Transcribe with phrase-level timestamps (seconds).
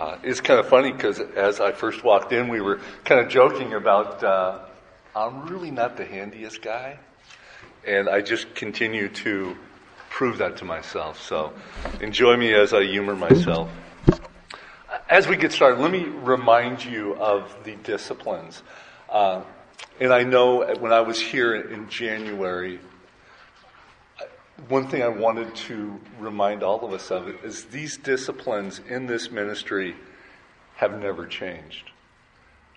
[0.00, 3.28] Uh, it's kind of funny because as I first walked in, we were kind of
[3.28, 4.60] joking about uh,
[5.16, 7.00] I'm really not the handiest guy,
[7.84, 9.56] and I just continue to
[10.08, 11.20] prove that to myself.
[11.20, 11.52] So
[12.00, 13.70] enjoy me as I humor myself.
[15.08, 18.62] As we get started, let me remind you of the disciplines.
[19.08, 19.42] Uh,
[19.98, 22.78] and I know when I was here in January,
[24.66, 29.30] one thing I wanted to remind all of us of is these disciplines in this
[29.30, 29.94] ministry
[30.76, 31.90] have never changed.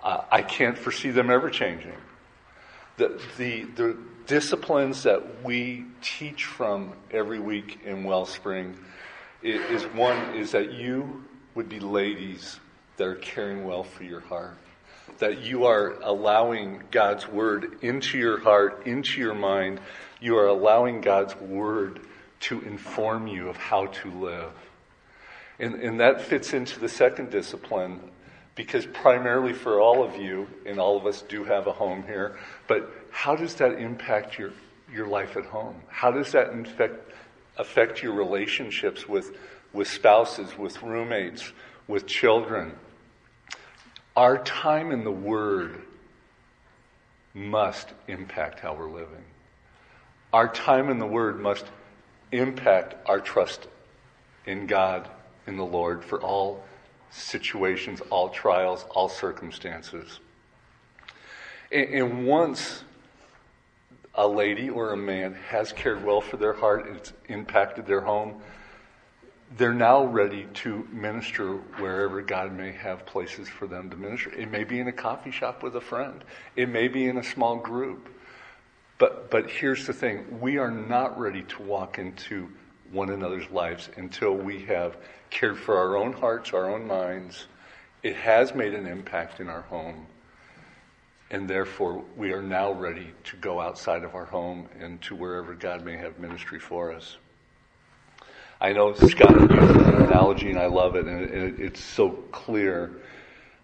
[0.03, 1.97] Uh, I can't foresee them ever changing.
[2.97, 8.77] The, the, the disciplines that we teach from every week in Wellspring
[9.41, 11.25] is, is one is that you
[11.55, 12.59] would be ladies
[12.97, 14.57] that are caring well for your heart.
[15.19, 19.79] That you are allowing God's word into your heart, into your mind,
[20.21, 21.99] you are allowing God's Word
[22.41, 24.53] to inform you of how to live.
[25.59, 27.99] And, and that fits into the second discipline
[28.55, 32.37] because primarily for all of you, and all of us do have a home here,
[32.67, 34.51] but how does that impact your,
[34.93, 35.75] your life at home?
[35.87, 37.11] How does that infect,
[37.57, 39.37] affect your relationships with,
[39.73, 41.53] with spouses, with roommates,
[41.87, 42.73] with children?
[44.15, 45.81] Our time in the Word
[47.33, 49.23] must impact how we're living.
[50.33, 51.65] Our time in the Word must
[52.31, 53.67] impact our trust
[54.45, 55.09] in God,
[55.45, 56.63] in the Lord, for all
[57.09, 60.19] situations, all trials, all circumstances.
[61.71, 62.83] And, once
[64.15, 68.41] a lady or a man has cared well for their heart, it's impacted their home,
[69.57, 74.31] they're now ready to minister wherever God may have places for them to minister.
[74.31, 76.23] It may be in a coffee shop with a friend,
[76.55, 78.09] it may be in a small group.
[79.01, 82.47] But, but here's the thing we are not ready to walk into
[82.91, 84.95] one another's lives until we have
[85.31, 87.47] cared for our own hearts, our own minds.
[88.03, 90.05] It has made an impact in our home.
[91.31, 95.55] And therefore, we are now ready to go outside of our home and to wherever
[95.55, 97.17] God may have ministry for us.
[98.59, 102.91] I know Scott used an analogy, and I love it, and it, it's so clear.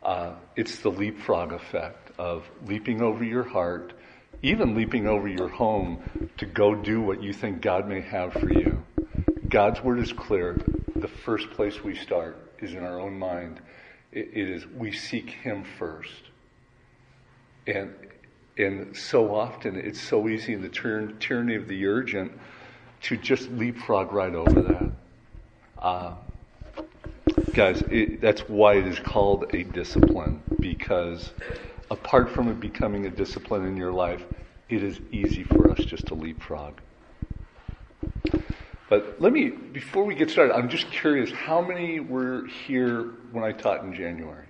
[0.01, 3.93] Uh, it's the leapfrog effect of leaping over your heart
[4.41, 8.51] even leaping over your home to go do what you think God may have for
[8.51, 8.83] you.
[9.49, 10.59] God's word is clear.
[10.95, 13.59] The first place we start is in our own mind.
[14.11, 16.23] it, it is we seek Him first.
[17.65, 17.93] And
[18.57, 22.31] and so often it's so easy in the tyranny of the urgent
[23.03, 24.91] to just leapfrog right over that.
[25.77, 26.15] Uh,
[27.53, 31.31] guys, it, that's why it is called a discipline because
[31.89, 34.23] apart from it becoming a discipline in your life,
[34.69, 36.73] it is easy for us just to leapfrog.
[38.89, 43.43] But let me, before we get started, I'm just curious how many were here when
[43.43, 44.45] I taught in January?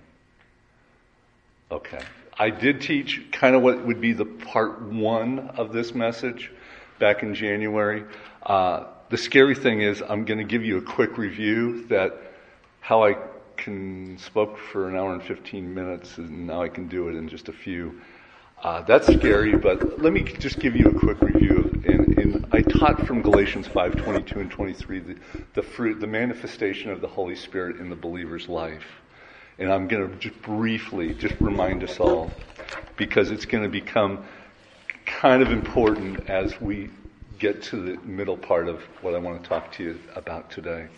[1.70, 2.00] Okay.
[2.38, 6.52] I did teach kind of what would be the part one of this message
[7.00, 8.04] back in January.
[8.44, 12.20] Uh, the scary thing is, I'm going to give you a quick review that
[12.80, 13.16] how I
[13.58, 17.28] can spoke for an hour and 15 minutes, and now I can do it in
[17.28, 18.00] just a few.
[18.62, 21.80] Uh, that's scary, but let me just give you a quick review.
[21.86, 25.16] And, and I taught from Galatians 5, 22 and 23, the,
[25.54, 28.86] the fruit, the manifestation of the Holy Spirit in the believer's life.
[29.58, 32.32] And I'm going to just briefly just remind us all,
[32.96, 34.24] because it's going to become
[35.06, 36.90] kind of important as we
[37.38, 40.88] get to the middle part of what I want to talk to you about today.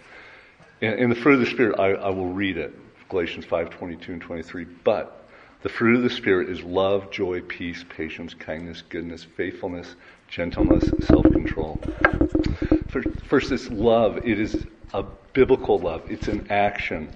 [0.80, 2.74] In, in the fruit of the Spirit, I, I will read it.
[3.08, 4.64] Galatians 5, 22 and 23.
[4.64, 5.28] But
[5.62, 9.94] the fruit of the Spirit is love, joy, peace, patience, kindness, goodness, faithfulness,
[10.28, 11.80] gentleness, self-control.
[13.26, 14.18] First, this love.
[14.26, 16.10] It is a biblical love.
[16.10, 17.14] It's an action.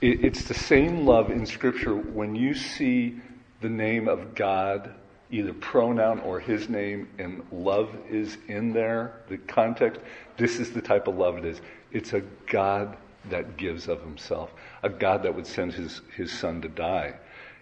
[0.00, 3.20] it's the same love in Scripture when you see
[3.60, 4.92] the name of God,
[5.30, 9.20] either pronoun or His name, and love is in there.
[9.28, 10.00] The context.
[10.36, 11.60] This is the type of love it is.
[11.92, 12.96] It's a God
[13.30, 14.52] that gives of himself,
[14.82, 17.14] a God that would send his, his son to die.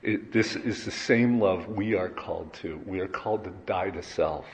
[0.03, 2.81] It, this is the same love we are called to.
[2.87, 4.47] We are called to die to self.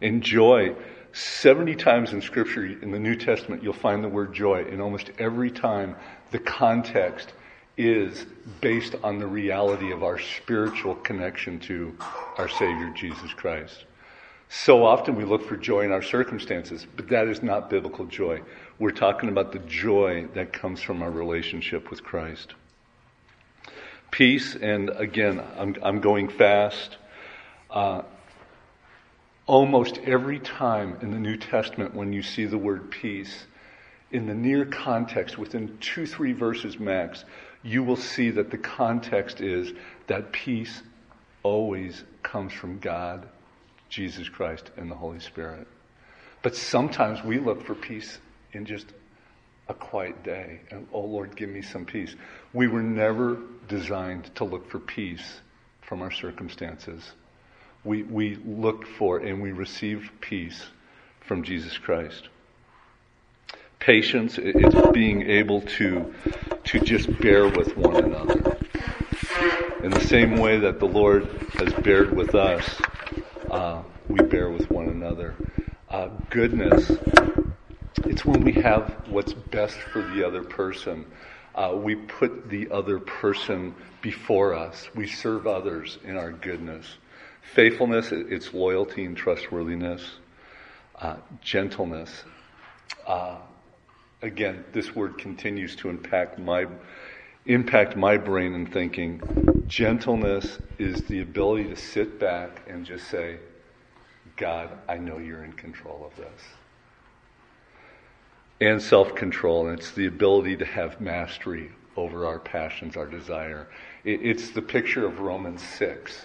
[0.00, 0.74] In joy,
[1.12, 4.66] 70 times in Scripture, in the New Testament, you'll find the word joy.
[4.70, 5.96] And almost every time,
[6.30, 7.32] the context
[7.76, 8.26] is
[8.60, 11.96] based on the reality of our spiritual connection to
[12.38, 13.84] our Savior, Jesus Christ.
[14.48, 18.42] So often we look for joy in our circumstances, but that is not biblical joy.
[18.78, 22.52] We're talking about the joy that comes from our relationship with Christ.
[24.10, 26.98] Peace, and again, I'm, I'm going fast.
[27.70, 28.02] Uh,
[29.46, 33.46] almost every time in the New Testament when you see the word peace,
[34.10, 37.24] in the near context, within two, three verses max,
[37.62, 39.72] you will see that the context is
[40.06, 40.82] that peace
[41.42, 43.26] always comes from God,
[43.88, 45.66] Jesus Christ, and the Holy Spirit.
[46.42, 48.18] But sometimes we look for peace
[48.56, 48.86] in just
[49.68, 50.60] a quiet day.
[50.70, 52.14] And, oh Lord, give me some peace.
[52.52, 53.38] We were never
[53.68, 55.40] designed to look for peace
[55.82, 57.12] from our circumstances.
[57.84, 60.66] We, we look for and we receive peace
[61.20, 62.28] from Jesus Christ.
[63.78, 66.12] Patience is being able to,
[66.64, 68.58] to just bear with one another.
[69.82, 72.80] In the same way that the Lord has bared with us,
[73.50, 75.34] uh, we bear with one another.
[75.88, 76.90] Uh, goodness,
[78.04, 81.06] it's when we have what's best for the other person.
[81.54, 84.88] Uh, we put the other person before us.
[84.94, 86.86] We serve others in our goodness.
[87.54, 90.02] Faithfulness, it's loyalty and trustworthiness.
[90.94, 92.24] Uh, gentleness,
[93.06, 93.38] uh,
[94.22, 96.66] again, this word continues to impact my
[97.46, 99.20] impact my brain and thinking.
[99.68, 103.38] Gentleness is the ability to sit back and just say,
[104.36, 106.42] God, I know you're in control of this.
[108.60, 113.68] And self control, and it's the ability to have mastery over our passions, our desire.
[114.04, 116.20] it's the picture of Romans 6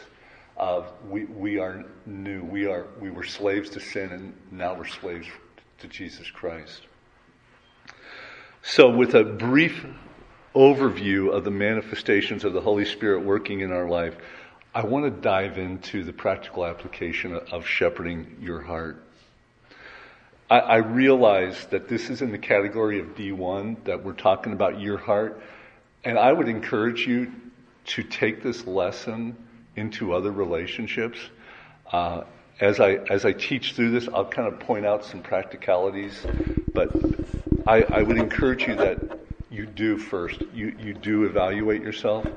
[0.62, 2.44] of we, we are new.
[2.44, 5.28] We, are, we were slaves to sin, and now we're slaves
[5.80, 6.82] to Jesus Christ.
[8.62, 9.86] So, with a brief
[10.54, 14.18] overview of the manifestations of the Holy Spirit working in our life,
[14.76, 19.04] I want to dive into the practical application of shepherding your heart.
[20.52, 24.82] I, I realize that this is in the category of D1, that we're talking about
[24.82, 25.42] your heart,
[26.04, 27.32] and I would encourage you
[27.86, 29.38] to take this lesson
[29.78, 31.18] into other relationships.
[31.92, 32.24] Uh,
[32.60, 36.26] as I as I teach through this, I'll kind of point out some practicalities,
[36.74, 36.92] but
[37.66, 39.20] I, I would encourage you that
[39.50, 40.42] you do first.
[40.54, 42.28] You, you do evaluate yourself.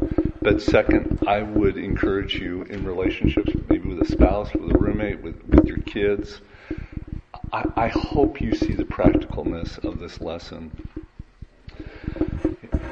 [0.40, 5.22] But second, I would encourage you in relationships, maybe with a spouse, with a roommate,
[5.22, 6.40] with, with your kids.
[7.54, 10.72] I, I hope you see the practicalness of this lesson.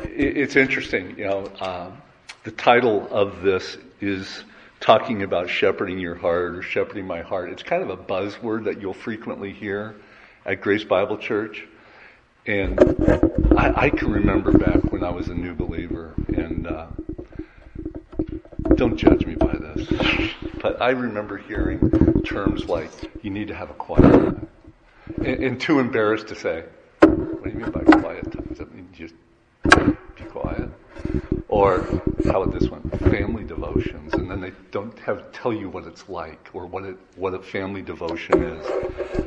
[0.04, 1.90] It, it's interesting, you know, uh,
[2.44, 4.44] the title of this is
[4.78, 7.50] talking about shepherding your heart or shepherding my heart.
[7.50, 9.96] It's kind of a buzzword that you'll frequently hear
[10.46, 11.66] at Grace Bible Church.
[12.46, 12.78] And
[13.58, 16.86] I, I, can remember back when I was a new believer, and uh,
[18.76, 19.88] don't judge me by this,
[20.62, 22.90] but I remember hearing terms like,
[23.24, 24.48] you need to have a quiet time.
[25.18, 26.64] And, and too embarrassed to say,
[27.00, 28.46] what do you mean by quiet time?
[28.48, 29.14] Does that mean just
[30.16, 30.70] be quiet?
[31.48, 31.82] Or
[32.24, 32.82] how about this one?
[33.10, 36.96] Family devotions, and then they don't have tell you what it's like or what it
[37.16, 38.66] what a family devotion is.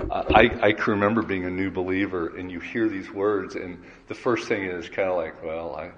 [0.10, 3.84] Uh, I I can remember being a new believer, and you hear these words, and
[4.08, 5.92] the first thing is kind of like, well, I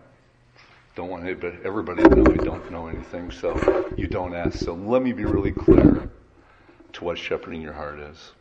[0.95, 4.59] don't want anybody, everybody to know I don't know anything, so you don't ask.
[4.59, 6.09] So let me be really clear
[6.93, 8.31] to what shepherding your heart is.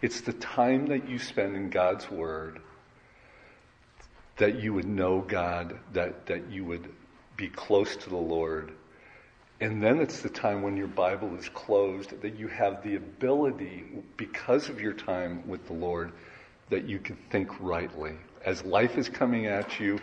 [0.00, 2.60] It's the time that you spend in God's Word
[4.36, 6.88] that you would know God, that, that you would
[7.36, 8.72] be close to the Lord.
[9.60, 13.84] And then it's the time when your Bible is closed that you have the ability,
[14.16, 16.12] because of your time with the Lord,
[16.70, 18.12] that you can think rightly.
[18.44, 19.98] As life is coming at you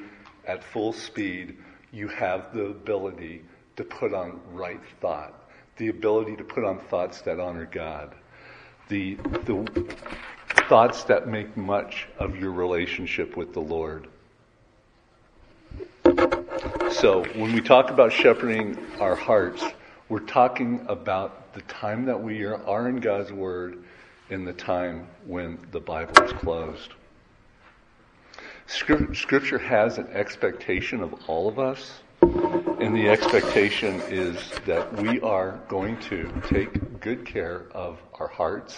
[0.46, 1.58] at full speed,
[1.94, 3.46] you have the ability
[3.78, 8.14] to put on right thought, the ability to put on thoughts that honor God,
[8.88, 9.16] the,
[9.46, 9.86] the
[10.68, 14.08] thoughts that make much of your relationship with the Lord.
[16.92, 19.64] So when we talk about shepherding our hearts,
[20.08, 23.84] we're talking about the time that we are, in God's Word
[24.30, 26.92] in the time when the Bible is closed.
[28.68, 35.60] Scripture has an expectation of all of us, and the expectation is that we are
[35.68, 38.76] going to take good care of our hearts,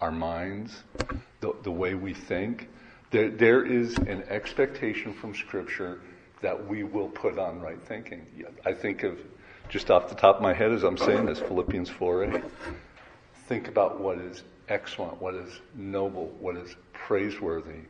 [0.00, 0.82] our minds,
[1.42, 2.66] the, the way we think.
[3.10, 6.00] There, there is an expectation from Scripture
[6.40, 8.24] that we will put on right thinking.
[8.64, 9.20] I think of,
[9.68, 12.44] just off the top of my head as I'm saying this, Philippians 4 8.
[13.46, 17.82] Think about what is excellent, what is noble, what is praiseworthy.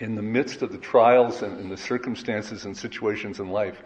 [0.00, 3.82] In the midst of the trials and, and the circumstances and situations in life,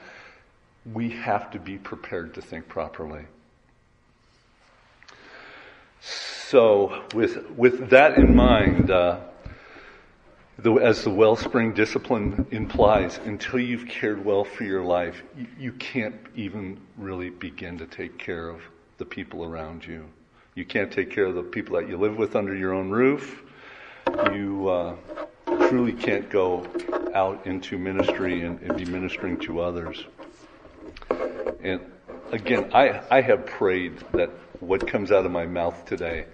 [0.92, 3.25] we have to be prepared to think properly.
[6.02, 9.21] So, with, with that in mind, uh,
[10.59, 15.73] the, as the wellspring discipline implies, until you've cared well for your life, you, you,
[15.73, 18.61] can't even really begin to take care of
[18.99, 20.04] the people around you.
[20.54, 23.42] You can't take care of the people that you live with under your own roof.
[24.32, 24.97] You, uh,
[25.73, 26.66] truly can't go
[27.14, 30.04] out into ministry and, and be ministering to others.
[31.62, 31.80] And
[32.30, 34.30] again, I, I have prayed that
[34.62, 36.25] what comes out of my mouth today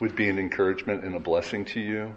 [0.00, 2.12] would be an encouragement and a blessing to you.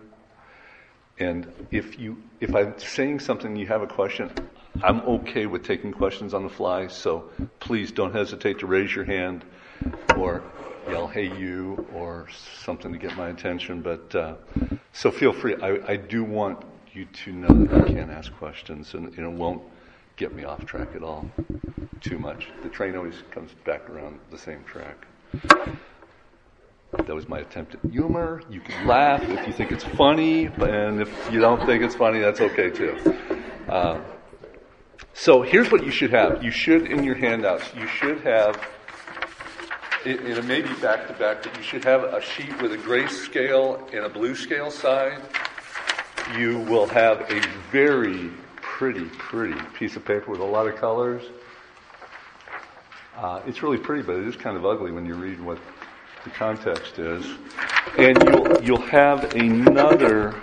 [1.19, 4.31] And if you, if I'm saying something, you have a question,
[4.81, 6.87] I'm okay with taking questions on the fly.
[6.87, 9.45] So please don't hesitate to raise your hand
[10.17, 10.43] or
[10.89, 12.27] yell, "Hey, you," or
[12.63, 13.81] something to get my attention.
[13.81, 14.35] But uh,
[14.93, 15.55] so feel free.
[15.61, 19.31] I, I, do want you to know that you can ask questions, and, and it
[19.31, 19.61] won't
[20.15, 21.29] get me off track at all
[22.01, 22.47] too much.
[22.63, 25.05] The train always comes back around the same track.
[25.31, 28.41] That was my attempt at humor.
[28.49, 32.19] You can laugh if you think it's funny, and if you don't think it's funny,
[32.19, 32.97] that's okay too.
[33.67, 34.01] Uh,
[35.13, 36.43] so here's what you should have.
[36.43, 38.59] You should, in your handouts, you should have,
[40.05, 42.77] it, it may be back to back, but you should have a sheet with a
[42.77, 45.21] gray scale and a blue scale side.
[46.37, 48.29] You will have a very
[48.61, 51.23] pretty, pretty piece of paper with a lot of colors.
[53.19, 55.57] Uh, it's really pretty, but it is kind of ugly when you read what
[56.23, 57.25] the context is.
[57.97, 60.35] And you'll, you'll have another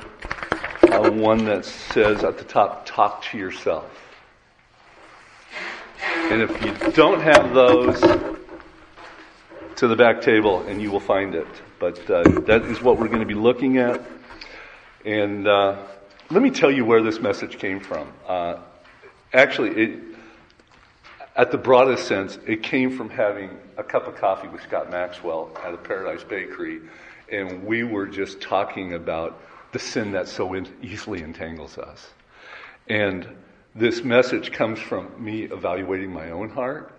[0.83, 3.91] uh, one that says at the top, talk to yourself.
[6.05, 7.99] And if you don't have those,
[9.77, 11.47] to the back table and you will find it.
[11.79, 14.03] But uh, that is what we're going to be looking at.
[15.03, 15.79] And uh,
[16.29, 18.13] let me tell you where this message came from.
[18.27, 18.59] Uh,
[19.33, 20.06] actually, it,
[21.37, 25.51] at the broadest sense, it came from having a cup of coffee with Scott Maxwell
[25.63, 26.81] at a Paradise Bakery,
[27.31, 29.39] and we were just talking about
[29.73, 32.09] the sin that so in, easily entangles us.
[32.89, 33.29] And
[33.75, 36.99] this message comes from me evaluating my own heart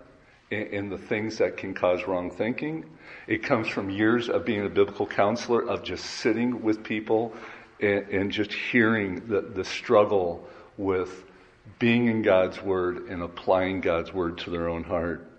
[0.52, 2.84] and, and the things that can cause wrong thinking.
[3.26, 7.34] It comes from years of being a biblical counselor, of just sitting with people
[7.80, 11.24] and, and just hearing the, the struggle with
[11.78, 15.30] being in God's Word and applying God's Word to their own heart.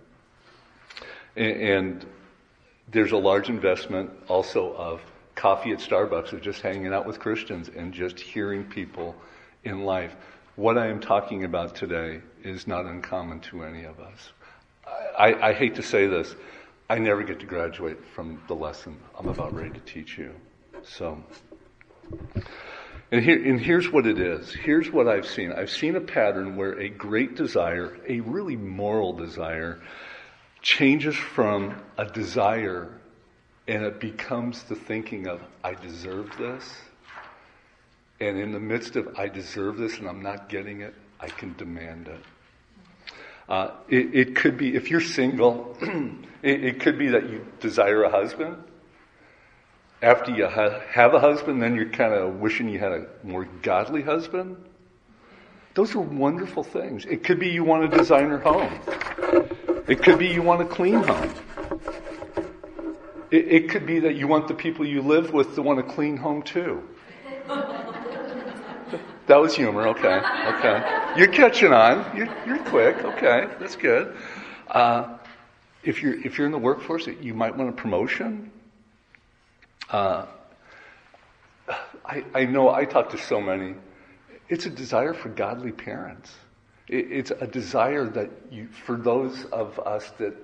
[1.36, 2.06] And, and
[2.90, 5.00] there's a large investment also of
[5.34, 9.14] coffee at Starbucks, of just hanging out with Christians and just hearing people
[9.64, 10.14] in life.
[10.56, 14.32] What I am talking about today is not uncommon to any of us.
[15.18, 16.34] I, I, hate to say this,
[16.88, 20.34] I never get to graduate from the lesson I'm about ready to teach you.
[20.82, 21.22] So,
[23.10, 24.52] and, here, and here's what it is.
[24.52, 25.52] Here's what I've seen.
[25.52, 29.80] I've seen a pattern where a great desire, a really moral desire,
[30.62, 32.92] changes from a desire
[33.66, 36.64] and it becomes the thinking of, I deserve this
[38.20, 41.54] and in the midst of, I deserve this and I'm not getting it, I can
[41.56, 42.20] demand it.
[43.48, 45.76] Uh, it, it, could be, if you're single,
[46.42, 48.62] it, it, could be that you desire a husband.
[50.02, 53.44] After you ha- have a husband, then you're kind of wishing you had a more
[53.62, 54.56] godly husband.
[55.74, 57.04] Those are wonderful things.
[57.04, 58.80] It could be you want a designer home.
[59.86, 61.34] It could be you want a clean home.
[63.30, 65.82] It, it could be that you want the people you live with to want a
[65.82, 66.82] clean home too.
[69.26, 69.86] That was humor.
[69.86, 70.18] Okay.
[70.18, 71.12] Okay.
[71.16, 72.16] You're catching on.
[72.16, 72.96] You're, you're quick.
[72.96, 73.46] Okay.
[73.60, 74.16] That's good.
[74.66, 75.18] Uh,
[75.84, 78.50] if you're if you're in the workforce, you might want a promotion.
[79.90, 80.26] Uh,
[82.04, 83.74] I, I know I talk to so many.
[84.48, 86.32] It's a desire for godly parents.
[86.88, 90.34] It, it's a desire that you, for those of us that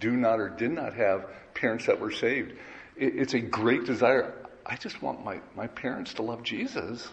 [0.00, 2.52] do not or did not have parents that were saved,
[2.96, 4.32] it, it's a great desire.
[4.66, 7.08] I just want my, my parents to love Jesus.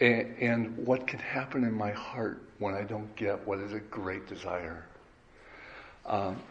[0.00, 3.80] And, and what can happen in my heart when I don't get what is a
[3.80, 4.84] great desire?
[6.04, 6.42] Um,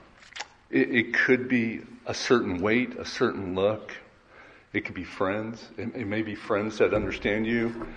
[0.70, 3.92] it, it, could be a certain weight, a certain look.
[4.74, 5.70] It could be friends.
[5.78, 7.88] It, it may be friends that understand you.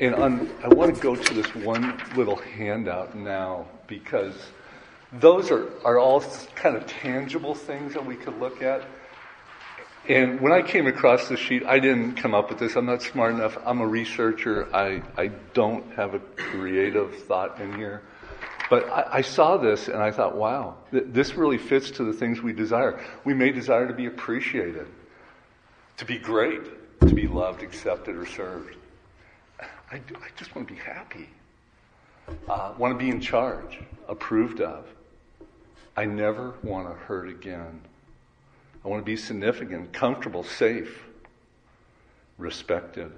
[0.00, 4.34] And I want to go to this one little handout now because
[5.12, 6.20] those are, are all
[6.54, 8.84] kind of tangible things that we could look at.
[10.08, 12.76] And when I came across this sheet, I didn't come up with this.
[12.76, 13.56] I'm not smart enough.
[13.64, 14.68] I'm a researcher.
[14.74, 18.02] I, I don't have a creative thought in here.
[18.68, 22.12] But I, I saw this and I thought, wow, th- this really fits to the
[22.12, 23.02] things we desire.
[23.24, 24.86] We may desire to be appreciated,
[25.96, 28.76] to be great, to be loved, accepted, or served.
[29.60, 31.28] I, I just want to be happy.
[32.48, 34.86] Uh, want to be in charge, approved of.
[35.96, 37.80] I never want to hurt again.
[38.84, 41.04] I want to be significant, comfortable, safe,
[42.38, 43.12] respected,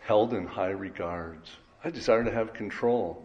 [0.00, 1.50] held in high regards.
[1.84, 3.24] I desire to have control.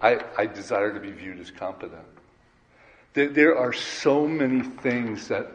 [0.00, 2.06] I, I desire to be viewed as competent.
[3.14, 5.48] There, there are so many things that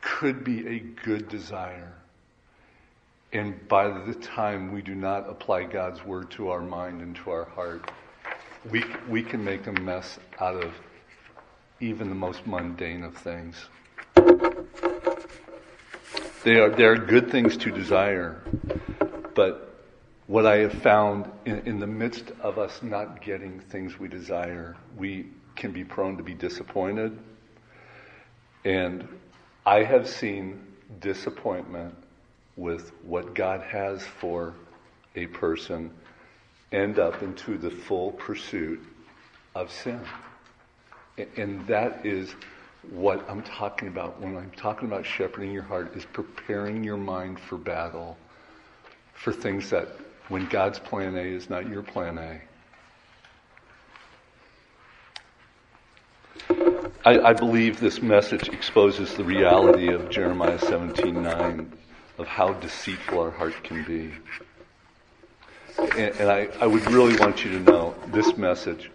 [0.00, 1.92] could be a good desire.
[3.32, 7.30] And by the time we do not apply God's word to our mind and to
[7.30, 7.90] our heart,
[8.70, 10.72] we, we can make a mess out of
[11.80, 13.56] even the most mundane of things.
[16.42, 18.42] They are, they are good things to desire,
[19.34, 19.70] but
[20.26, 24.76] what I have found in, in the midst of us not getting things we desire,
[24.96, 25.26] we
[25.56, 27.18] can be prone to be disappointed.
[28.64, 29.06] And
[29.66, 30.66] I have seen
[31.00, 31.94] disappointment
[32.56, 34.54] with what God has for
[35.14, 35.90] a person
[36.72, 38.80] end up into the full pursuit
[39.54, 40.00] of sin.
[41.36, 42.34] And that is
[42.90, 47.38] what I'm talking about when I'm talking about shepherding your heart is preparing your mind
[47.38, 48.16] for battle
[49.12, 49.88] for things that
[50.28, 52.40] when God's plan A is not your plan A.
[57.02, 61.70] I, I believe this message exposes the reality of Jeremiah 17:9
[62.18, 64.12] of how deceitful our heart can be.
[65.78, 68.90] And, and I, I would really want you to know this message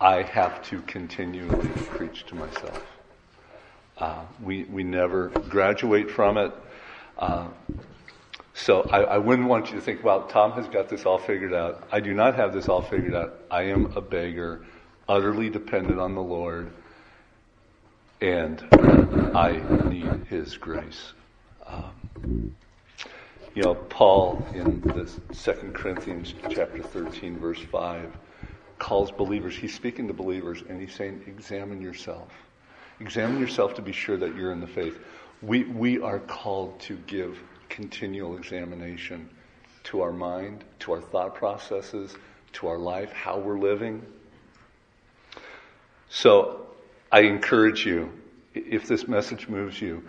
[0.00, 2.82] I have to continually preach to myself.
[3.98, 6.54] Uh, we, we never graduate from it.
[7.18, 7.48] Uh,
[8.54, 11.52] so I, I, wouldn't want you to think, well, Tom has got this all figured
[11.52, 11.86] out.
[11.92, 13.42] I do not have this all figured out.
[13.50, 14.64] I am a beggar,
[15.06, 16.70] utterly dependent on the Lord,
[18.20, 18.66] and
[19.34, 21.12] I need His grace.
[21.66, 22.54] Um,
[23.54, 28.16] you know, Paul in the Second Corinthians chapter 13, verse 5,
[28.78, 32.28] calls believers, he's speaking to believers, and he's saying, examine yourself.
[33.00, 34.98] Examine yourself to be sure that you're in the faith.
[35.42, 39.28] We, we are called to give continual examination
[39.84, 42.14] to our mind, to our thought processes,
[42.52, 44.04] to our life, how we're living.
[46.08, 46.66] So
[47.12, 48.12] I encourage you,
[48.54, 50.02] if this message moves you,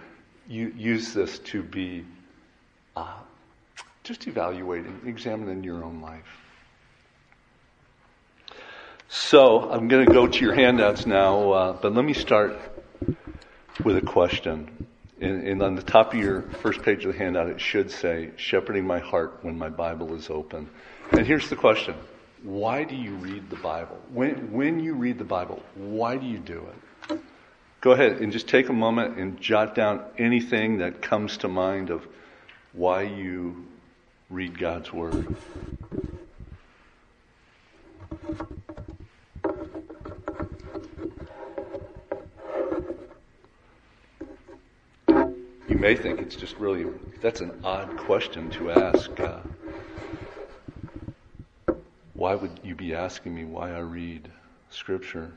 [0.47, 2.05] you use this to be
[2.95, 3.17] uh,
[4.03, 6.25] just evaluating, examining your own life.
[9.07, 12.57] So I'm going to go to your handouts now, uh, but let me start
[13.83, 14.87] with a question.
[15.19, 18.31] And, and, on the top of your first page of the handout, it should say,
[18.37, 20.69] Shepherding my heart when my Bible is open.
[21.11, 21.95] And here's the question
[22.41, 23.99] Why do you read the Bible?
[24.11, 26.90] When, when you read the Bible, why do you do it?
[27.81, 31.89] Go ahead and just take a moment and jot down anything that comes to mind
[31.89, 32.07] of
[32.73, 33.65] why you
[34.29, 35.35] read God's Word.
[45.67, 46.85] You may think it's just really,
[47.19, 49.19] that's an odd question to ask.
[49.19, 49.39] Uh,
[52.13, 54.29] why would you be asking me why I read
[54.69, 55.33] Scripture?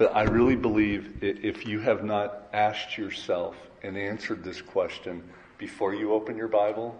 [0.00, 5.22] But I really believe if you have not asked yourself and answered this question
[5.58, 6.98] before you open your Bible,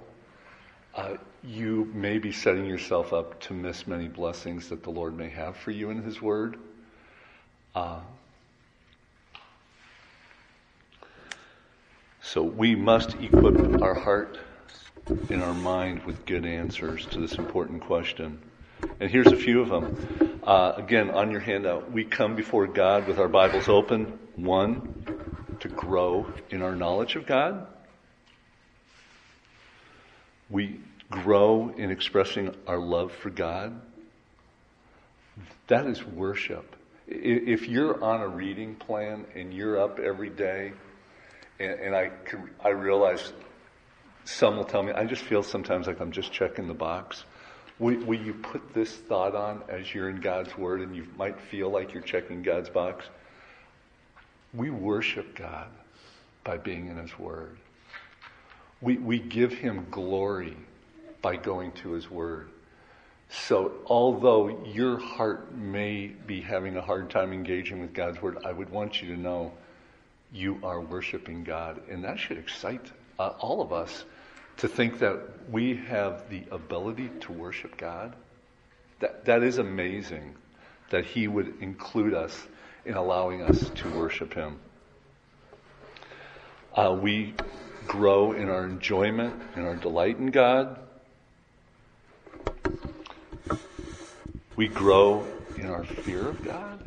[0.94, 5.30] uh, you may be setting yourself up to miss many blessings that the Lord may
[5.30, 6.58] have for you in His Word.
[7.74, 8.00] Uh,
[12.20, 14.38] so we must equip our heart
[15.06, 18.42] and our mind with good answers to this important question.
[19.00, 20.40] And here's a few of them.
[20.44, 24.18] Uh, again, on your handout, we come before God with our Bibles open.
[24.36, 27.66] One, to grow in our knowledge of God.
[30.50, 33.80] We grow in expressing our love for God.
[35.68, 36.76] That is worship.
[37.06, 40.72] If you're on a reading plan and you're up every day,
[41.58, 42.10] and, and I,
[42.62, 43.32] I realize
[44.24, 47.24] some will tell me, I just feel sometimes like I'm just checking the box.
[47.81, 51.40] Will, will, you put this thought on as you're in God's Word and you might
[51.40, 53.07] feel like you're checking God's box?
[54.53, 55.69] We worship God
[56.45, 57.57] by being in His Word.
[58.83, 60.57] We, we give Him glory
[61.23, 62.51] by going to His Word.
[63.31, 68.53] So, although your heart may be having a hard time engaging with God's Word, I
[68.53, 69.53] would want you to know
[70.33, 71.81] you are worshiping God.
[71.88, 74.05] And that should excite uh, all of us
[74.61, 75.18] to think that
[75.51, 78.14] we have the ability to worship God.
[78.99, 80.35] That, that is amazing
[80.90, 82.46] that He would include us
[82.85, 84.59] in allowing us to worship Him.
[86.75, 87.33] Uh, we
[87.87, 90.79] grow in our enjoyment and our delight in God.
[94.57, 96.85] We grow in our fear of God.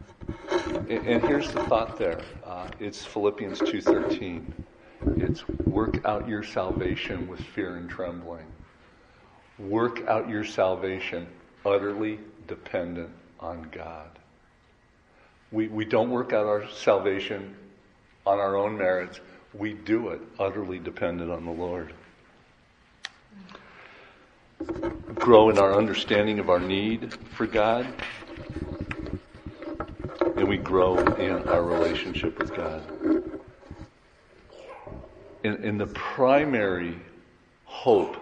[0.90, 2.22] And, and here's the thought there.
[2.46, 4.44] Uh, it's Philippians 2.13.
[5.18, 8.46] It's work out your salvation with fear and trembling.
[9.60, 11.28] Work out your salvation
[11.66, 14.10] utterly dependent on God.
[15.52, 17.56] We, we don't work out our salvation
[18.26, 19.20] on our own merits.
[19.54, 21.94] We do it utterly dependent on the Lord.
[25.16, 27.88] grow in our understanding of our need for God,
[30.36, 33.23] and we grow in our relationship with God.
[35.44, 36.98] And, and the primary
[37.66, 38.18] hope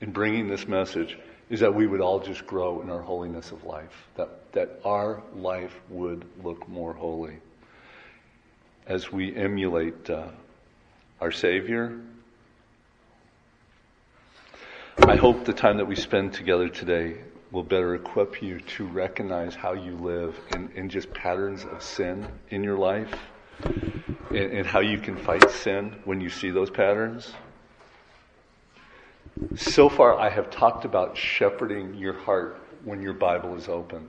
[0.00, 1.18] in bringing this message
[1.50, 5.22] is that we would all just grow in our holiness of life, that, that our
[5.34, 7.38] life would look more holy
[8.86, 10.28] as we emulate uh,
[11.20, 11.98] our Savior.
[14.98, 17.16] I hope the time that we spend together today
[17.50, 22.26] will better equip you to recognize how you live in, in just patterns of sin
[22.50, 23.14] in your life
[24.30, 27.32] and, how you can fight sin when you see those patterns.
[29.56, 34.08] So far, I have talked about shepherding your heart when your Bible is open.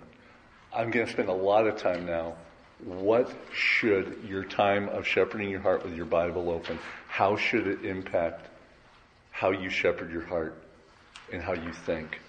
[0.74, 2.36] I'm going to spend a lot of time now.
[2.84, 6.78] What should your time of shepherding your heart with your Bible open,
[7.08, 8.50] how should it impact
[9.32, 10.62] how you shepherd your heart
[11.32, 12.20] and how you think?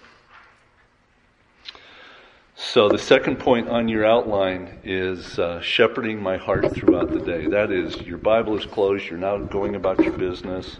[2.59, 7.45] So, the second point on your outline is uh, shepherding my heart throughout the day.
[7.45, 10.77] That is, your Bible is closed, you're now going about your business.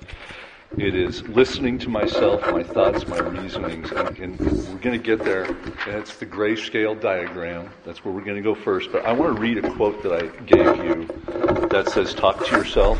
[0.76, 5.24] It is listening to myself, my thoughts, my reasonings, and, and we're going to get
[5.24, 5.44] there.
[5.44, 7.70] And it's the grayscale diagram.
[7.86, 8.92] That's where we're going to go first.
[8.92, 12.58] But I want to read a quote that I gave you that says, "Talk to
[12.58, 13.00] yourself."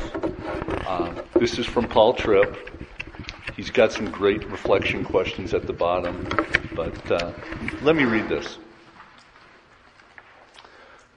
[0.86, 2.56] Uh, this is from Paul Tripp.
[3.56, 6.30] He's got some great reflection questions at the bottom,
[6.76, 7.34] but uh,
[7.82, 8.60] let me read this.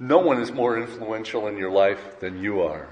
[0.03, 2.89] No one is more influential in your life than you are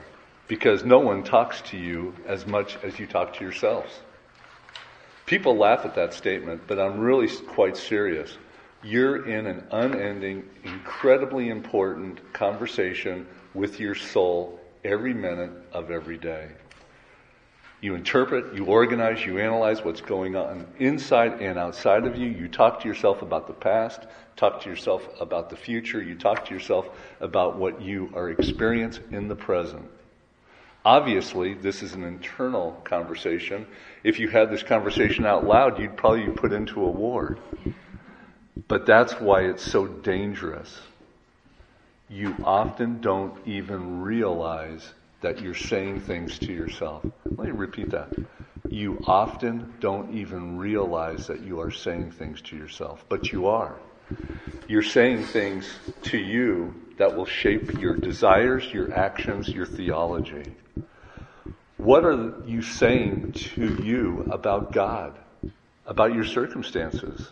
[0.46, 3.90] because no one talks to you as much as you talk to yourselves.
[5.24, 8.36] People laugh at that statement, but I'm really quite serious.
[8.82, 16.50] You're in an unending, incredibly important conversation with your soul every minute of every day.
[17.80, 22.26] You interpret, you organize, you analyze what's going on inside and outside of you.
[22.26, 24.00] You talk to yourself about the past,
[24.36, 26.88] talk to yourself about the future, you talk to yourself
[27.20, 29.88] about what you are experiencing in the present.
[30.84, 33.66] Obviously, this is an internal conversation.
[34.02, 37.38] If you had this conversation out loud, you'd probably be put into a ward.
[38.66, 40.80] But that's why it's so dangerous.
[42.08, 47.04] You often don't even realize that you're saying things to yourself.
[47.24, 48.14] Let me repeat that.
[48.68, 53.76] You often don't even realize that you are saying things to yourself, but you are.
[54.68, 55.68] You're saying things
[56.04, 60.54] to you that will shape your desires, your actions, your theology.
[61.76, 65.16] What are you saying to you about God,
[65.86, 67.30] about your circumstances?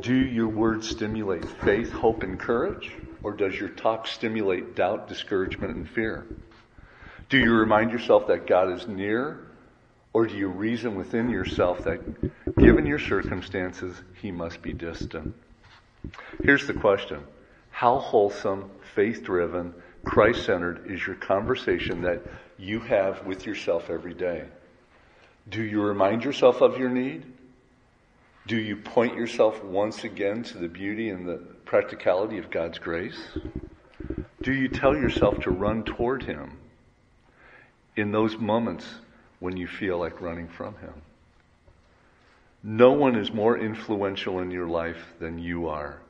[0.00, 2.92] Do your words stimulate faith, hope, and courage?
[3.22, 6.26] Or does your talk stimulate doubt, discouragement, and fear?
[7.28, 9.40] Do you remind yourself that God is near?
[10.12, 12.00] Or do you reason within yourself that
[12.56, 15.34] given your circumstances, he must be distant?
[16.42, 17.20] Here's the question.
[17.70, 22.22] How wholesome, faith driven, Christ centered is your conversation that
[22.58, 24.44] you have with yourself every day?
[25.48, 27.24] Do you remind yourself of your need?
[28.46, 33.18] Do you point yourself once again to the beauty and the practicality of God's grace?
[34.42, 36.58] Do you tell yourself to run toward Him
[37.96, 38.86] in those moments
[39.40, 40.94] when you feel like running from Him?
[42.62, 46.00] No one is more influential in your life than you are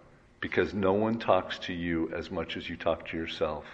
[0.40, 3.64] because no one talks to you as much as you talk to yourself.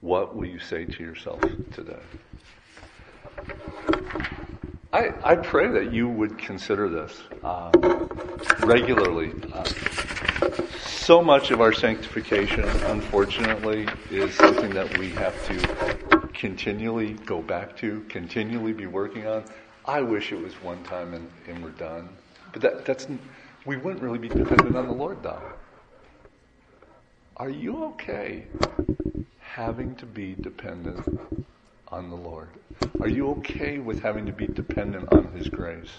[0.00, 1.40] What will you say to yourself
[1.72, 2.00] today?
[4.92, 7.70] I, I pray that you would consider this uh,
[8.60, 9.32] regularly.
[9.52, 9.64] Uh,
[10.86, 17.76] so much of our sanctification, unfortunately, is something that we have to continually go back
[17.76, 19.44] to, continually be working on.
[19.84, 22.08] I wish it was one time and, and we're done.
[22.54, 23.06] But that, that's,
[23.66, 25.42] we wouldn't really be dependent on the Lord, though.
[27.36, 28.46] Are you okay
[29.38, 31.20] having to be dependent
[31.88, 32.48] on the Lord?
[33.00, 35.92] Are you okay with having to be dependent on His grace?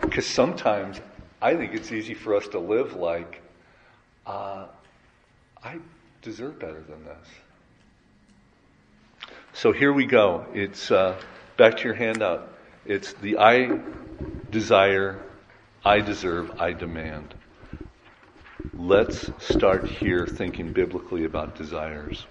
[0.00, 0.98] Because sometimes
[1.42, 3.42] I think it's easy for us to live like,
[4.26, 4.68] uh,
[5.62, 5.78] I
[6.22, 7.28] deserve better than this.
[9.54, 10.46] So here we go.
[10.54, 11.20] It's uh,
[11.58, 12.48] back to your handout.
[12.86, 13.80] It's the I
[14.50, 15.22] desire,
[15.84, 17.34] I deserve, I demand.
[18.72, 22.26] Let's start here thinking biblically about desires.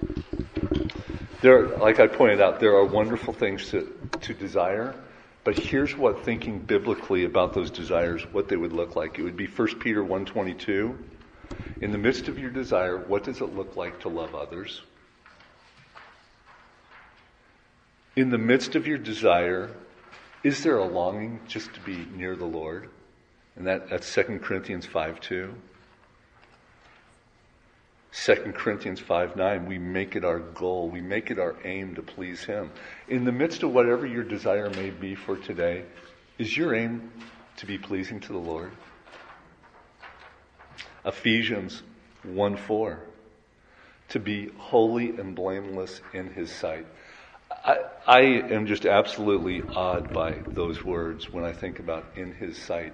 [1.41, 4.95] There, like I pointed out, there are wonderful things to, to desire,
[5.43, 9.19] but here's what thinking biblically about those desires, what they would look like.
[9.19, 10.97] It would be 1 Peter 1.22.
[11.81, 14.81] In the midst of your desire, what does it look like to love others?
[18.21, 19.71] In the midst of your desire,
[20.43, 22.88] Is there a longing just to be near the Lord?
[23.55, 25.51] And that, that's 2 Corinthians 5 2.
[28.13, 32.03] 2 Corinthians 5 9, we make it our goal, we make it our aim to
[32.03, 32.69] please Him.
[33.07, 35.86] In the midst of whatever your desire may be for today,
[36.38, 37.12] is your aim
[37.57, 38.71] to be pleasing to the Lord?
[41.05, 41.81] Ephesians
[42.21, 42.99] 1 4,
[44.10, 46.86] to be holy and blameless in His sight.
[47.63, 52.58] I, I am just absolutely awed by those words when I think about in His
[52.58, 52.93] sight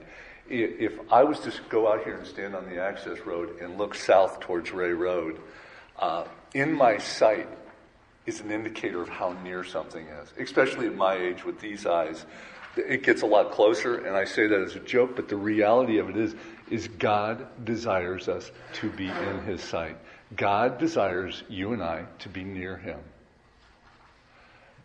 [0.50, 3.96] if I was to go out here and stand on the access road and look
[3.96, 5.40] south towards Ray Road,
[6.00, 7.48] uh, in my sight
[8.26, 12.26] is an indicator of how near something is, especially at my age with these eyes.
[12.76, 15.98] It gets a lot closer, and I say that as a joke, but the reality
[15.98, 16.36] of it is,
[16.70, 19.98] is God desires us to be in His sight.
[20.36, 23.00] God desires you and I to be near Him.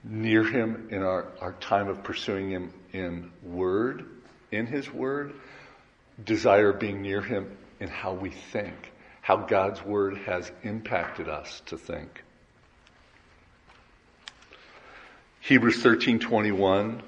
[0.04, 4.04] Near Him in our, our time of pursuing Him in Word,
[4.50, 5.34] in His Word,
[6.22, 11.76] desire being near Him in how we think, how God's Word has impacted us to
[11.76, 12.22] think.
[15.42, 17.02] Hebrews 13:21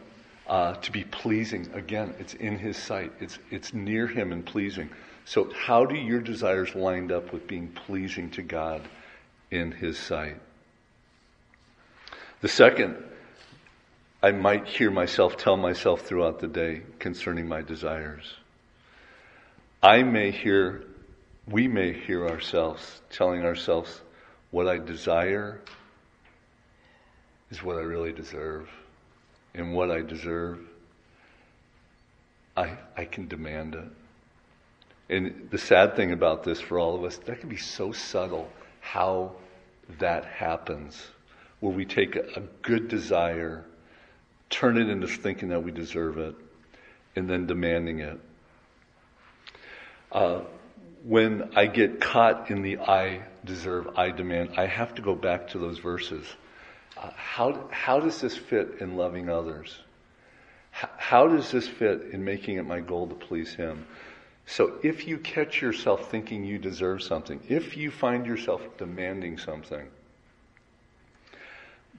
[0.49, 1.71] uh, to be pleasing.
[1.73, 3.13] Again it's in his sight.
[3.21, 4.91] It's it's near him and pleasing.
[5.25, 8.83] So how do your desires lined up with being pleasing to God
[9.51, 10.41] in his sight
[12.45, 12.95] the second
[14.23, 18.35] I might hear myself tell myself throughout the day concerning my desires
[19.85, 20.83] I may hear,
[21.47, 24.01] we may hear ourselves telling ourselves,
[24.51, 25.61] what I desire
[27.51, 28.71] is what I really deserve.
[29.55, 30.61] And what I deserve,
[32.57, 33.91] I, I can demand it.
[35.11, 38.49] And the sad thing about this for all of us, that can be so subtle
[38.81, 39.33] how
[39.99, 41.09] that happens,
[41.65, 43.65] where we take a, good desire,
[44.51, 46.35] turn it into thinking that we deserve it,
[47.17, 48.21] and then demanding it.
[50.13, 50.41] Uh,
[51.05, 55.49] when I get caught in the I deserve, I demand, I have to go back
[55.49, 56.27] to those verses.
[56.99, 59.75] Uh, how, how does this fit in loving others?
[60.79, 63.87] H- how does this fit in making it my goal to please Him?
[64.45, 69.89] So if you catch yourself thinking you deserve something, if you find yourself demanding something,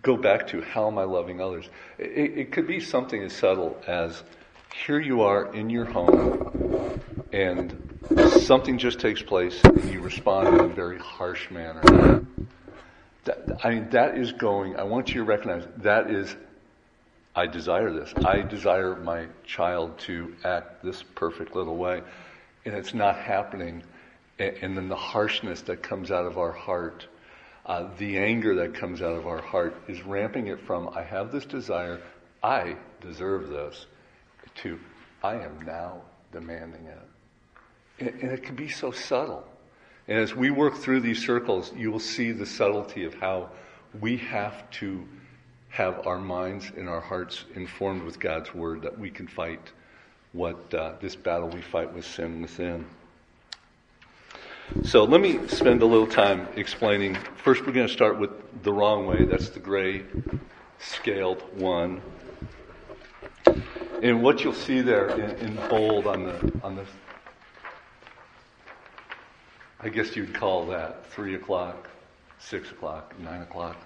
[0.05, 1.67] go back to how am I loving others?
[1.97, 4.21] It, it could be something as subtle as
[4.85, 7.01] here you are in your home
[7.33, 7.99] and
[8.43, 12.23] something just takes place and you respond in a very harsh manner.
[13.23, 16.35] That, I mean, that is going, I want you to recognize that is,
[17.35, 18.13] I desire this.
[18.23, 22.03] I desire my child to act this perfect little way.
[22.63, 23.81] And it's not happening.
[24.37, 27.07] And, then the harshness that comes out of our heart,
[27.65, 31.31] uh, the anger that comes out of our heart is ramping it from, I have
[31.31, 32.01] this desire,
[32.43, 33.87] I deserve this,
[34.55, 34.79] to,
[35.23, 36.01] I am now
[36.31, 37.01] demanding it.
[38.21, 39.47] And, it can be so subtle.
[40.07, 43.49] And as we work through these circles, you will see the subtlety of how
[43.99, 45.07] we have to
[45.69, 49.71] have our minds and our hearts informed with God's word that we can fight
[50.33, 52.85] what uh, this battle we fight with sin within.
[54.83, 57.15] So let me spend a little time explaining.
[57.43, 58.31] First, we're going to start with
[58.63, 59.25] the wrong way.
[59.25, 60.03] That's the gray
[60.79, 62.01] scaled one.
[64.01, 66.85] And what you'll see there in, in bold on the on the
[69.79, 71.89] I guess you'd call that three o'clock,
[72.39, 73.77] six o'clock, nine o'clock.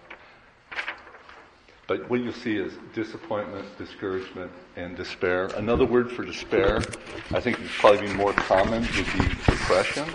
[1.87, 5.47] But what you'll see is disappointment, discouragement, and despair.
[5.57, 6.77] Another word for despair,
[7.31, 10.05] I think would probably be more common, would be depression.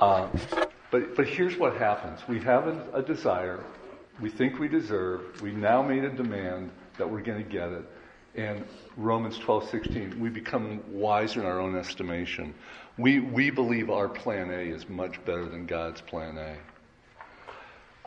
[0.00, 0.28] Uh,
[0.90, 2.20] but, but here's what happens.
[2.28, 3.64] We have a, a desire.
[4.20, 5.40] We think we deserve.
[5.40, 7.84] We now made a demand that we're going to get it.
[8.34, 8.64] And
[8.98, 12.52] Romans 12, 16, we become wiser in our own estimation.
[12.98, 16.56] We, we believe our plan A is much better than God's plan A.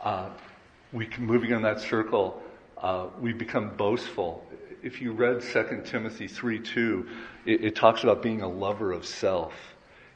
[0.00, 0.30] Uh,
[0.92, 2.40] we can, moving in that circle,
[2.78, 4.46] uh, we become boastful.
[4.82, 7.08] If you read 2 Timothy 3 2,
[7.46, 9.52] it, it talks about being a lover of self.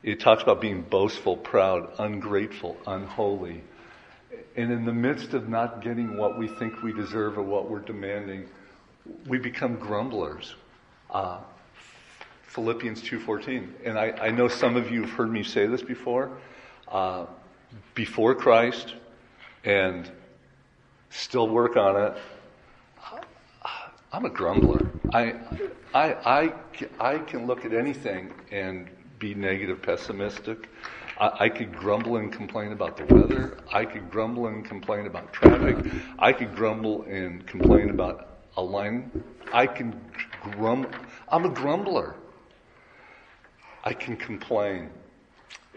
[0.05, 3.63] It talks about being boastful, proud, ungrateful, unholy.
[4.55, 7.81] And in the midst of not getting what we think we deserve or what we're
[7.81, 8.47] demanding,
[9.27, 10.55] we become grumblers.
[11.11, 11.39] Uh,
[12.43, 13.69] Philippians 2.14.
[13.87, 16.31] And I, I, know some of you have heard me say this before.
[16.87, 17.25] Uh,
[17.95, 18.95] before Christ
[19.65, 20.11] and
[21.09, 22.17] still work on it.
[24.13, 24.91] I'm a grumbler.
[25.13, 25.35] I,
[25.95, 26.55] I, I,
[27.01, 28.89] I can look at anything and
[29.19, 30.69] be negative, pessimistic.
[31.19, 33.59] I, I could grumble and complain about the weather.
[33.73, 35.77] I could grumble and complain about traffic.
[36.19, 39.25] I could grumble and complain about a line.
[39.53, 40.01] I can
[40.43, 40.91] grumble.
[41.29, 42.17] I'm a grumbler.
[43.85, 44.91] I can complain.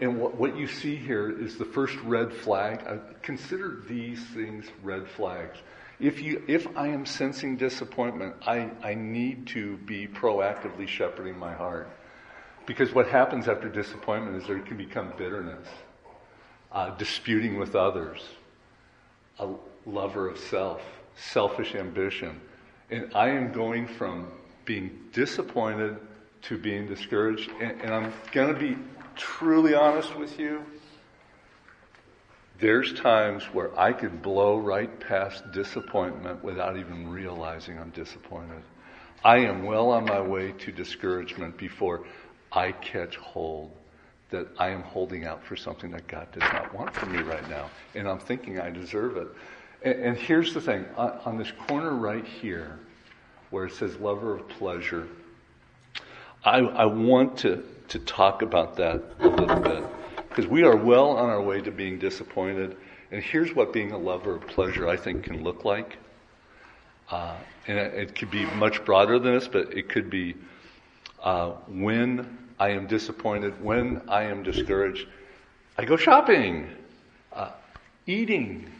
[0.00, 2.82] And what, what you see here is the first red flag.
[2.86, 5.58] Uh, consider these things red flags.
[6.00, 11.52] If, you, if I am sensing disappointment, I, I need to be proactively shepherding my
[11.52, 11.90] heart.
[12.68, 15.66] Because what happens after disappointment is there can become bitterness,
[16.70, 18.22] uh, disputing with others,
[19.38, 19.48] a
[19.86, 20.82] lover of self,
[21.16, 22.38] selfish ambition.
[22.90, 24.30] And I am going from
[24.66, 25.96] being disappointed
[26.42, 27.50] to being discouraged.
[27.58, 28.76] And, and I'm going to be
[29.16, 30.62] truly honest with you.
[32.60, 38.62] There's times where I could blow right past disappointment without even realizing I'm disappointed.
[39.24, 42.04] I am well on my way to discouragement before
[42.52, 43.70] I catch hold
[44.30, 47.48] that I am holding out for something that God does not want from me right
[47.48, 47.70] now.
[47.94, 49.28] And I'm thinking I deserve it.
[49.82, 52.78] And, and here's the thing on, on this corner right here,
[53.50, 55.08] where it says lover of pleasure,
[56.44, 59.84] I, I want to, to talk about that a little bit.
[60.28, 62.76] Because we are well on our way to being disappointed.
[63.10, 65.96] And here's what being a lover of pleasure, I think, can look like.
[67.10, 67.34] Uh,
[67.66, 70.36] and it, it, could be much broader than this, but it could be
[71.22, 75.06] uh, when I am disappointed, when I am discouraged,
[75.76, 76.68] I go shopping,
[77.32, 77.50] uh,
[78.06, 78.70] eating.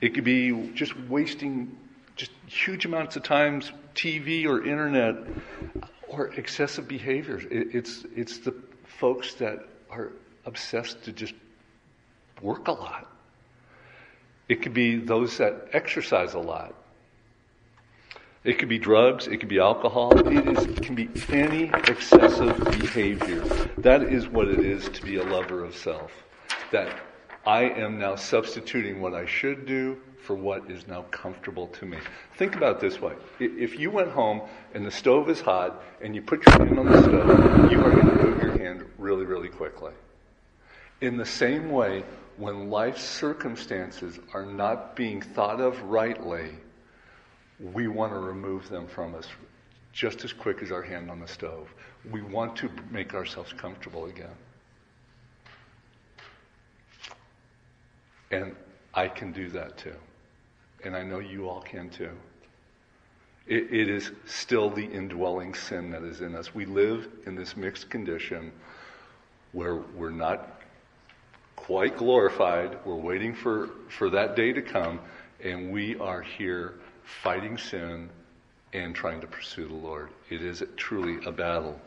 [0.00, 1.78] It could be just wasting
[2.16, 5.16] just huge amounts of times TV or internet
[6.08, 7.44] or excessive behaviors.
[7.44, 8.54] It, it's it's the
[8.98, 10.12] folks that are
[10.46, 11.34] obsessed to just
[12.42, 13.10] work a lot.
[14.48, 16.74] It could be those that exercise a lot.
[18.44, 22.62] It could be drugs, it could be alcohol, it, is, it can be any excessive
[22.78, 23.40] behavior.
[23.78, 26.12] That is what it is to be a lover of self.
[26.70, 26.94] That
[27.46, 31.96] I am now substituting what I should do for what is now comfortable to me.
[32.36, 33.14] Think about this way.
[33.40, 34.42] If you went home
[34.74, 37.90] and the stove is hot and you put your hand on the stove, you are
[37.90, 39.92] going to move your hand really, really quickly.
[41.00, 42.04] In the same way,
[42.36, 46.50] when life's circumstances are not being thought of rightly,
[47.60, 49.26] we want to remove them from us
[49.92, 51.68] just as quick as our hand on the stove.
[52.10, 54.34] We want to make ourselves comfortable again.
[58.30, 58.56] And
[58.92, 59.94] I can do that too.
[60.84, 62.10] And I know you all can too.
[63.46, 66.54] It, it is still the indwelling sin that is in us.
[66.54, 68.52] We live in this mixed condition
[69.52, 70.60] where we're not
[71.54, 72.78] quite glorified.
[72.84, 74.98] We're waiting for, for that day to come,
[75.42, 78.10] and we are here fighting sin
[78.72, 80.10] and trying to pursue the Lord.
[80.30, 81.80] It is truly a battle.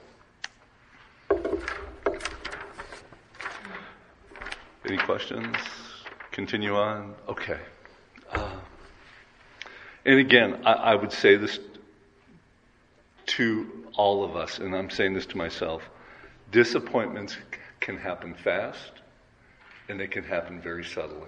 [4.85, 5.55] Any questions?
[6.31, 7.13] Continue on?
[7.27, 7.59] Okay.
[8.31, 8.57] Uh,
[10.05, 11.59] and again, I, I would say this
[13.25, 15.83] to all of us, and I'm saying this to myself
[16.51, 17.35] disappointments
[17.81, 18.91] can happen fast
[19.89, 21.27] and they can happen very subtly.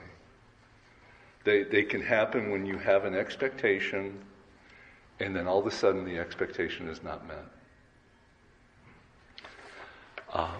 [1.43, 4.19] They, they can happen when you have an expectation
[5.19, 7.45] and then all of a sudden the expectation is not met.
[10.31, 10.55] Uh,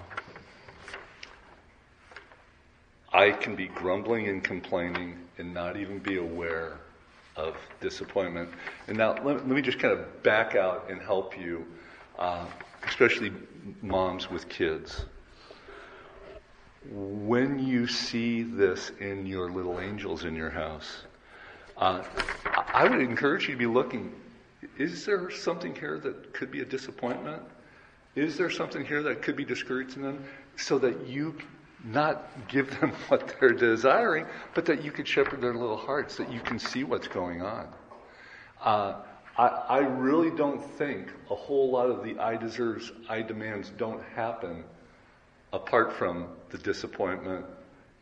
[3.14, 6.80] I can be grumbling and complaining and not even be aware
[7.36, 8.50] of disappointment.
[8.88, 11.66] And now let, let me just kind of back out and help you,
[12.18, 12.46] uh,
[12.84, 13.32] especially
[13.82, 15.06] moms with kids
[16.92, 21.04] when you see this in your little angels in your house,
[21.78, 22.04] uh,
[22.74, 24.14] I would encourage you to be looking.
[24.78, 27.44] Is there something here that could be a disappointment?
[28.16, 30.24] Is there something here that could be discouraging them?
[30.58, 31.36] So that you
[31.86, 36.32] not give them what they're desiring, but that you could shepherd their little hearts, that
[36.32, 37.68] you can see what's going on.
[38.62, 38.96] Uh,
[39.38, 44.04] I, I really don't think a whole lot of the I deserves, I demands don't
[44.04, 44.66] happen
[45.54, 47.46] apart from the disappointment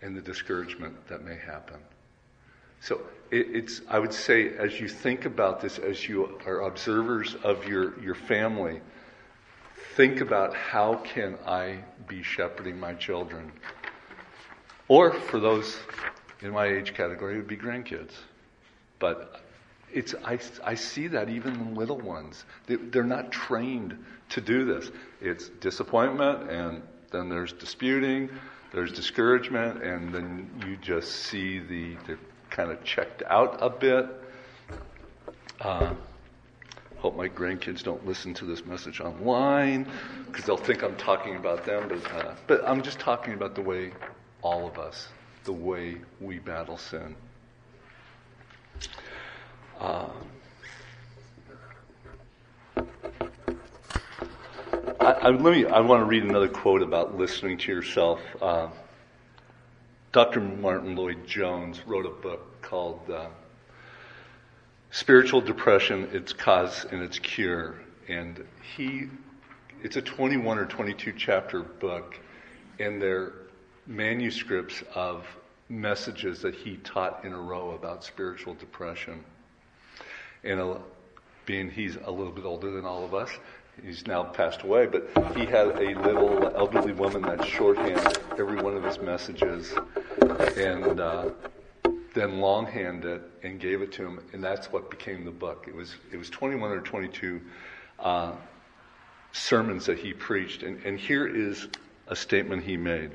[0.02, 1.78] and the discouragement that may happen.
[2.82, 7.36] So it, it's, I would say, as you think about this, as you are observers
[7.44, 8.82] of your, your family,
[9.96, 13.52] think about how can I be shepherding my children?
[14.88, 15.78] Or for those
[16.42, 18.12] in my age category, it would be grandkids.
[19.00, 19.42] But
[19.92, 22.46] it's, I, I see that even in little ones.
[22.68, 23.98] They, they're not trained
[24.30, 24.92] to do this.
[25.22, 28.30] It's disappointment and then there's disputing,
[28.72, 34.06] there's discouragement, and then you just see the they're kind of checked out a bit.
[35.62, 35.94] Uh,
[36.98, 39.88] hope my grandkids don't listen to this message online
[40.26, 43.62] because they'll think I'm talking about them, but uh, but I'm just talking about the
[43.62, 43.92] way
[44.42, 45.08] all of us,
[45.46, 47.16] the way we battle sin.
[49.80, 50.10] Uh,
[55.08, 58.20] I, I, let me, I want to read another quote about listening to yourself.
[58.42, 58.68] Uh,
[60.12, 60.42] Dr.
[60.42, 63.28] Martyn Lloyd-Jones wrote a book called uh,
[64.92, 67.76] Spiritual Depression, Its Cause and Its Cure.
[68.10, 68.44] And
[68.76, 69.06] he,
[69.82, 72.20] it's a 21 or 22 chapter book,
[72.78, 73.32] and they're
[73.86, 75.26] manuscripts of
[75.70, 79.24] messages that he taught in a row about spiritual depression.
[80.44, 80.80] And uh,
[81.46, 83.32] being he's a little bit older than all of us,
[83.84, 88.76] he's now passed away, but he had a little elderly woman that shorthand every one
[88.76, 89.74] of his messages
[90.58, 91.30] and uh,
[92.14, 95.66] then longhand it and gave it to him, and that's what became the book.
[95.68, 97.42] It was it was 21 or 22
[98.00, 98.32] uh,
[99.32, 101.68] sermons that he preached, and, and here is
[102.08, 103.12] a statement he made.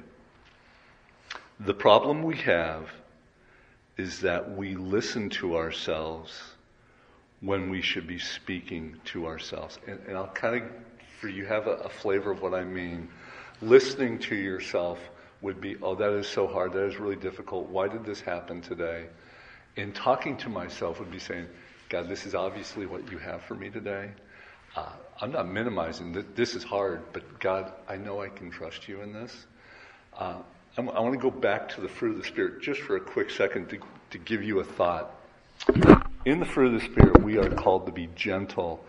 [1.60, 2.88] The problem we have
[3.96, 6.51] is that we listen to ourselves
[7.43, 9.78] when we should be speaking to ourselves.
[9.86, 10.70] And, and I'll kind of,
[11.20, 13.09] for you have a, a flavor of what I mean.
[13.61, 14.99] Listening to yourself
[15.40, 16.72] would be, oh, that is so hard.
[16.72, 17.68] That is really difficult.
[17.68, 19.07] Why did this happen today?
[19.76, 21.49] And talking to myself would be saying,
[21.88, 24.11] God, this is obviously what you have for me today.
[24.76, 28.88] Uh, I'm not minimizing that this is hard, but God, I know I can trust
[28.88, 29.47] you in this.
[30.16, 30.38] Uh,
[30.78, 33.30] i want to go back to the fruit of the Spirit just for a quick
[33.30, 33.78] second to,
[34.11, 35.14] to give you a thought.
[36.25, 38.85] In the fruit of the Spirit, we are called to be gentle.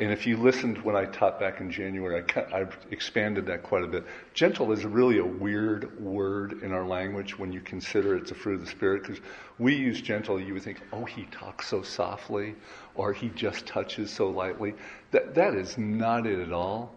[0.00, 2.22] And if you listened when I taught back in January,
[2.52, 4.04] I, have expanded that quite a bit.
[4.34, 8.54] Gentle is really a weird word in our language when you consider it's a fruit
[8.54, 9.18] of the Spirit, because
[9.58, 12.54] we use gentle, you would think, oh, he talks so softly,
[12.94, 14.72] or he just touches so lightly.
[15.10, 16.94] That, that is not it at all.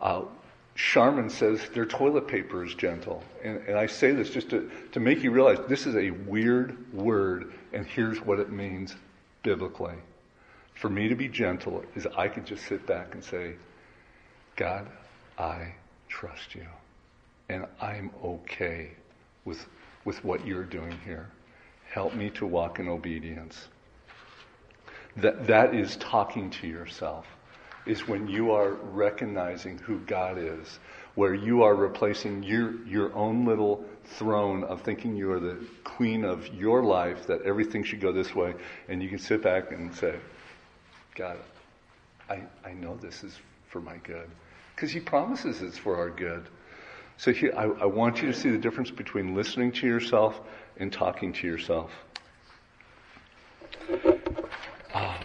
[0.00, 0.22] Uh,
[0.74, 3.22] Charmin says their toilet paper is gentle.
[3.44, 6.92] And, and I say this just to, to make you realize this is a weird
[6.92, 8.96] word, and here's what it means
[9.42, 9.96] biblically.
[10.74, 13.56] For me to be gentle is I could just sit back and say,
[14.56, 14.88] God,
[15.36, 15.74] I
[16.08, 16.66] trust you.
[17.48, 18.92] And I'm okay
[19.44, 19.66] with,
[20.04, 21.30] with what you're doing here.
[21.90, 23.68] Help me to walk in obedience.
[25.16, 27.26] That, that is talking to yourself,
[27.86, 30.78] is when you are recognizing who God is,
[31.14, 33.84] where you are replacing your, your own little
[34.16, 38.34] throne of thinking you are the queen of your life, that everything should go this
[38.34, 38.54] way,
[38.88, 40.16] and you can sit back and say,
[41.14, 41.38] God,
[42.28, 43.38] I, I know this is
[43.68, 44.28] for my good.
[44.74, 46.48] Because He promises it's for our good.
[47.16, 50.40] So here, I, I want you to see the difference between listening to yourself
[50.76, 51.90] and talking to yourself.
[54.94, 55.20] Ah.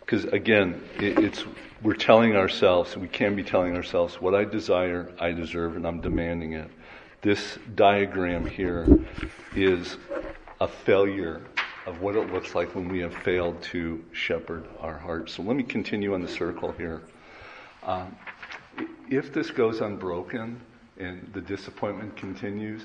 [0.00, 1.44] Because again, it, it's
[1.84, 6.00] we're telling ourselves, we can be telling ourselves, what I desire, I deserve, and I'm
[6.00, 6.70] demanding it.
[7.20, 8.86] This diagram here
[9.54, 9.98] is
[10.62, 11.42] a failure
[11.86, 15.34] of what it looks like when we have failed to shepherd our hearts.
[15.34, 17.02] So let me continue on the circle here.
[17.82, 18.16] Um,
[19.10, 20.58] if this goes unbroken
[20.98, 22.80] and the disappointment continues,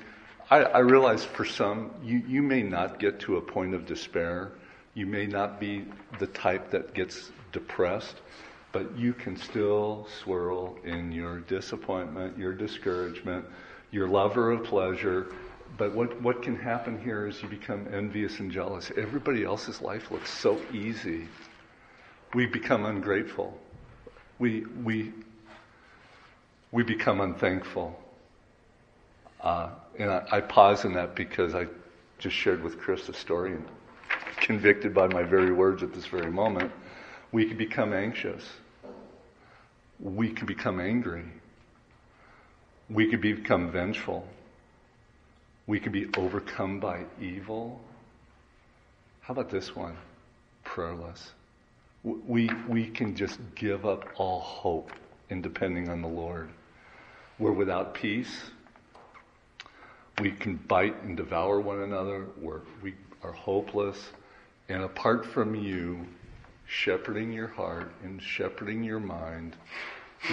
[0.50, 4.52] I, I realize for some, you, you may not get to a point of despair.
[4.92, 5.86] You may not be
[6.18, 8.16] the type that gets depressed,
[8.72, 13.44] but you can still swirl in your disappointment, your discouragement,
[13.90, 15.32] your lover of pleasure,
[15.76, 18.90] but what, what can happen here is you become envious and jealous.
[18.96, 21.26] Everybody else's life looks so easy.
[22.34, 23.58] We become ungrateful.
[24.38, 25.12] We, we,
[26.70, 27.98] we become unthankful.
[29.40, 31.66] Uh, and I, I pause in that because I
[32.18, 33.64] just shared with Chris a story and
[34.36, 36.70] convicted by my very words at this very moment.
[37.32, 38.44] We can become anxious.
[40.02, 41.24] We can become angry.
[42.88, 44.26] We can become vengeful.
[45.66, 47.80] We can be overcome by evil.
[49.20, 49.96] How about this one?
[50.64, 51.32] Prayerless.
[52.02, 54.90] We, we can just give up all hope
[55.28, 56.50] in depending on the Lord.
[57.38, 58.50] We're without peace.
[60.20, 62.26] We can bite and devour one another.
[62.40, 63.98] We're, we are hopeless.
[64.68, 66.06] And apart from you,
[66.70, 69.56] shepherding your heart and shepherding your mind,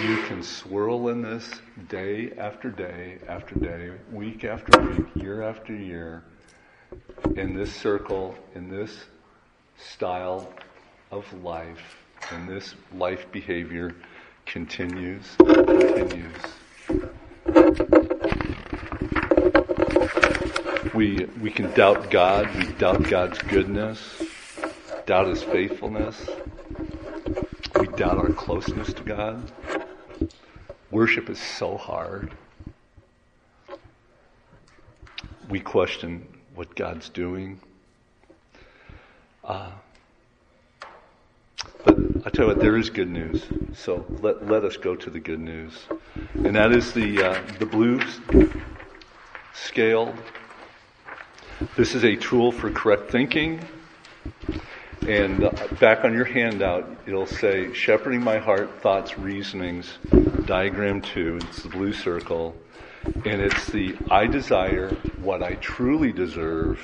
[0.00, 1.50] you can swirl in this
[1.88, 6.22] day after day after day, week after week, year after year,
[7.34, 9.06] in this circle, in this
[9.76, 10.52] style
[11.10, 11.96] of life,
[12.30, 13.94] and this life behavior
[14.46, 16.32] continues, continues.
[20.94, 24.22] We, we can doubt God, we doubt God's goodness,
[25.08, 26.28] doubt His faithfulness,
[27.80, 29.50] we doubt our closeness to God.
[30.90, 32.30] Worship is so hard.
[35.48, 37.58] We question what God's doing.
[39.42, 39.70] Uh,
[41.86, 41.96] but
[42.26, 43.46] I tell you what, there is good news.
[43.72, 45.72] So let, let us go to the good news.
[46.34, 47.98] And that is the, uh, the blue
[49.54, 50.14] scale.
[51.78, 53.62] This is a tool for correct thinking.
[55.06, 59.98] And uh, back on your handout, it'll say Shepherding My Heart, Thoughts, Reasonings,
[60.44, 61.38] Diagram 2.
[61.42, 62.54] It's the blue circle.
[63.24, 64.90] And it's the I desire
[65.22, 66.80] what I truly deserve.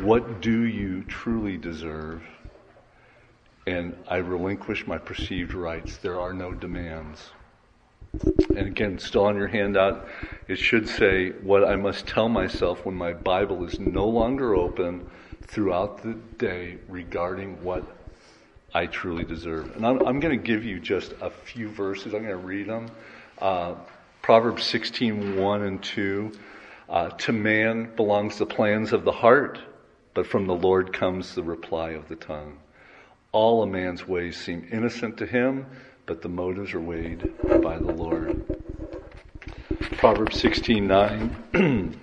[0.00, 2.22] What do you truly deserve?
[3.66, 5.98] And I relinquish my perceived rights.
[5.98, 7.30] There are no demands.
[8.50, 10.06] And again, still on your handout,
[10.48, 15.08] it should say what I must tell myself when my Bible is no longer open
[15.46, 17.84] throughout the day regarding what
[18.74, 19.76] I truly deserve.
[19.76, 22.14] And I'm, I'm going to give you just a few verses.
[22.14, 22.90] I'm going to read them.
[23.38, 23.74] Uh,
[24.22, 26.32] Proverbs 16, 1 and 2.
[26.88, 29.58] Uh, to man belongs the plans of the heart,
[30.14, 32.58] but from the Lord comes the reply of the tongue.
[33.32, 35.66] All a man's ways seem innocent to him,
[36.06, 37.32] but the motives are weighed
[37.62, 38.44] by the Lord.
[39.98, 41.98] Proverbs 16, 9.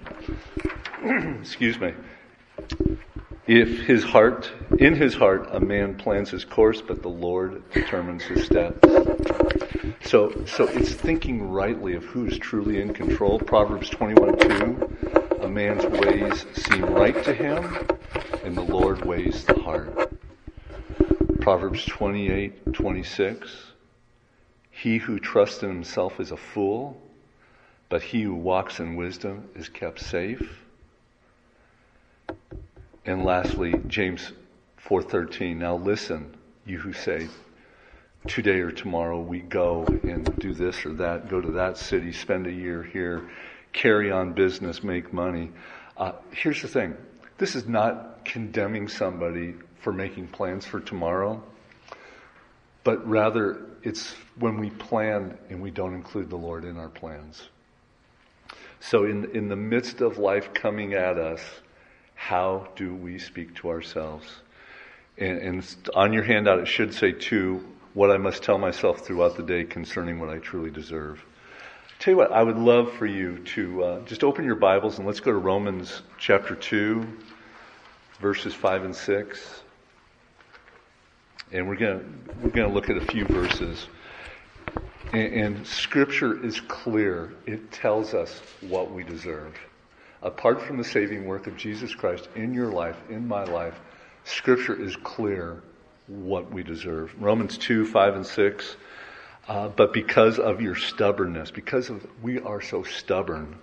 [1.41, 1.93] Excuse me.
[3.47, 8.23] If his heart, in his heart, a man plans his course, but the Lord determines
[8.23, 8.87] his steps.
[10.03, 13.39] So, so it's thinking rightly of who is truly in control.
[13.39, 17.87] Proverbs 21:2, a man's ways seem right to him,
[18.43, 20.11] and the Lord weighs the heart.
[21.41, 23.71] Proverbs 28:26,
[24.69, 27.01] he who trusts in himself is a fool,
[27.87, 30.63] but he who walks in wisdom is kept safe.
[33.09, 34.33] And lastly, James
[34.87, 35.57] 4:13.
[35.57, 37.27] Now listen, you who say,
[38.27, 42.45] today or tomorrow we go and do this or that, go to that city, spend
[42.45, 43.27] a year here,
[43.73, 45.49] carry on business, make money.
[45.97, 46.95] Uh, here's the thing.
[47.39, 51.41] This is not condemning somebody for making plans for tomorrow,
[52.83, 57.49] but rather it's when we plan and we don't include the Lord in our plans.
[58.79, 61.41] So in, in the midst of life coming at us,
[62.19, 64.27] how do we speak to ourselves?
[65.17, 69.37] And, and, on your handout, it should say, too, what I must tell myself throughout
[69.37, 71.23] the day concerning what I truly deserve.
[71.97, 75.07] Tell you what, I would love for you to uh, just open your Bibles and
[75.07, 77.07] let's go to Romans chapter 2,
[78.19, 79.61] verses 5 and 6.
[81.53, 83.87] And we're going we're to look at a few verses.
[85.13, 89.57] And, and Scripture is clear, it tells us what we deserve
[90.21, 93.79] apart from the saving work of Jesus Christ in your life, in my life,
[94.23, 95.61] Scripture is clear
[96.07, 97.13] what we deserve.
[97.21, 98.75] Romans 2, 5, and 6.
[99.47, 103.57] Uh, but because of your stubbornness, because of we are so stubborn,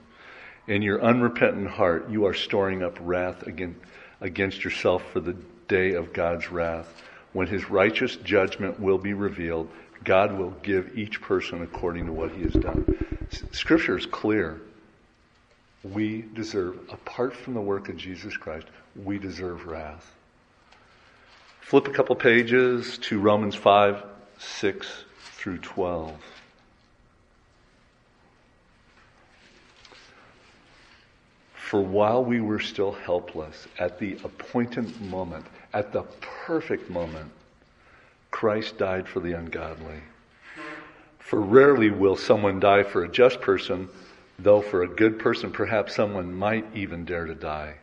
[0.67, 3.79] in your unrepentant heart, you are storing up wrath against,
[4.21, 5.37] against yourself for the
[5.69, 7.03] day of God's wrath.
[7.33, 9.71] When his righteous judgment will be revealed,
[10.03, 12.99] God will give each person according to what he has done.
[13.53, 14.61] Scripture is clear
[15.83, 20.13] we deserve, apart from the work of Jesus Christ, we deserve wrath.
[21.61, 24.03] Flip a couple pages to Romans 5,
[24.39, 26.15] 6 through 12.
[31.55, 37.33] For while we were still helpless, at the appointed moment, at the perfect moment,
[38.31, 40.01] Christ died for the ungodly.
[41.19, 43.89] For rarely will someone die for a just person,
[44.39, 47.77] Though for a good person, perhaps someone might even dare to die.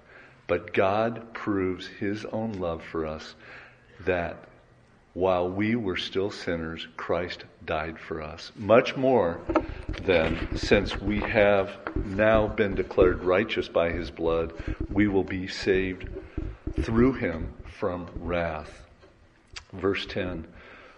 [0.48, 3.36] But God proves his own love for us
[4.06, 4.38] that
[5.14, 8.52] while we were still sinners, Christ died for us.
[8.56, 9.40] Much more
[10.06, 14.54] than since we have now been declared righteous by his blood,
[14.90, 16.10] we will be saved
[16.82, 18.86] through him from wrath.
[19.72, 20.48] Verse 10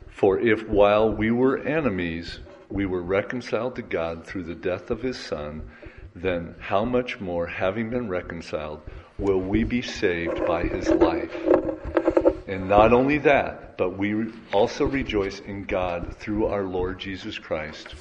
[0.07, 2.39] For if while we were enemies,
[2.69, 5.69] we were reconciled to God through the death of his Son,
[6.15, 8.81] then how much more, having been reconciled,
[9.17, 11.35] will we be saved by his life?
[12.47, 17.95] And not only that, but we also rejoice in God through our Lord Jesus Christ.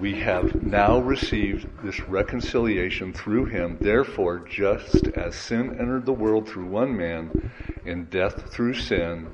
[0.00, 3.78] We have now received this reconciliation through him.
[3.80, 7.50] Therefore, just as sin entered the world through one man,
[7.84, 9.28] and death through sin,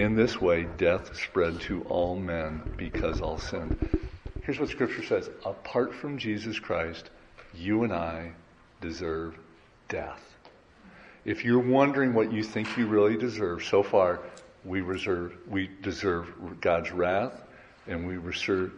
[0.00, 3.88] in this way, death spread to all men because all sinned.
[4.42, 7.10] Here's what Scripture says apart from Jesus Christ,
[7.54, 8.32] you and I
[8.80, 9.38] deserve
[9.88, 10.22] death.
[11.24, 14.20] If you're wondering what you think you really deserve, so far
[14.64, 17.42] we reserve we deserve God's wrath,
[17.86, 18.72] and we reserve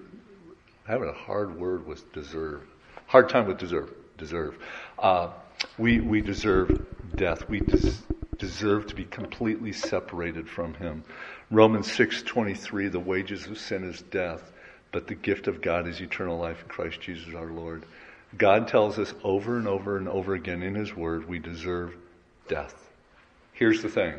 [0.87, 2.63] having a hard word with deserve,
[3.07, 4.57] hard time with deserve, deserve.
[4.99, 5.31] Uh,
[5.77, 7.49] we we deserve death.
[7.49, 7.93] We des-
[8.39, 11.05] deserve to be completely separated from him.
[11.51, 14.53] Romans 6:23 the wages of sin is death,
[14.93, 17.85] but the gift of God is eternal life in Christ Jesus our Lord.
[18.37, 21.97] God tells us over and over and over again in his word we deserve
[22.47, 22.91] death.
[23.53, 24.15] Here's the thing.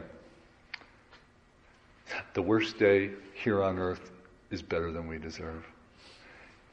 [2.34, 4.12] The worst day here on earth
[4.50, 5.66] is better than we deserve.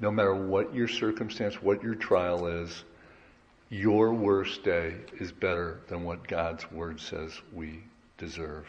[0.00, 2.84] No matter what your circumstance, what your trial is,
[3.70, 7.80] your worst day is better than what God's word says we
[8.18, 8.66] deserve.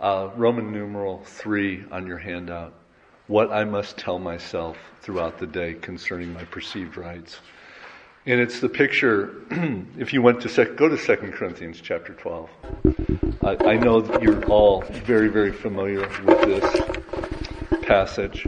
[0.00, 2.74] Uh, Roman numeral 3 on your handout.
[3.28, 7.38] What I must tell myself throughout the day concerning my perceived rights.
[8.26, 9.42] And it's the picture,
[9.98, 12.50] if you went to, sec, go to 2 Corinthians chapter 12.
[13.42, 18.46] I, I know that you're all very, very familiar with this passage.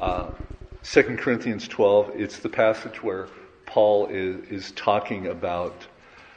[0.00, 0.30] Uh,
[0.90, 3.28] 2 Corinthians 12, it's the passage where
[3.66, 5.86] Paul is, is talking about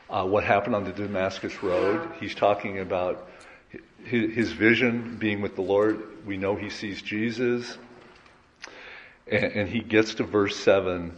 [0.09, 2.05] uh, what happened on the Damascus Road.
[2.19, 3.29] He's talking about
[4.03, 6.25] his, his, vision being with the Lord.
[6.25, 7.77] We know he sees Jesus.
[9.25, 11.13] And, and he gets to verse 7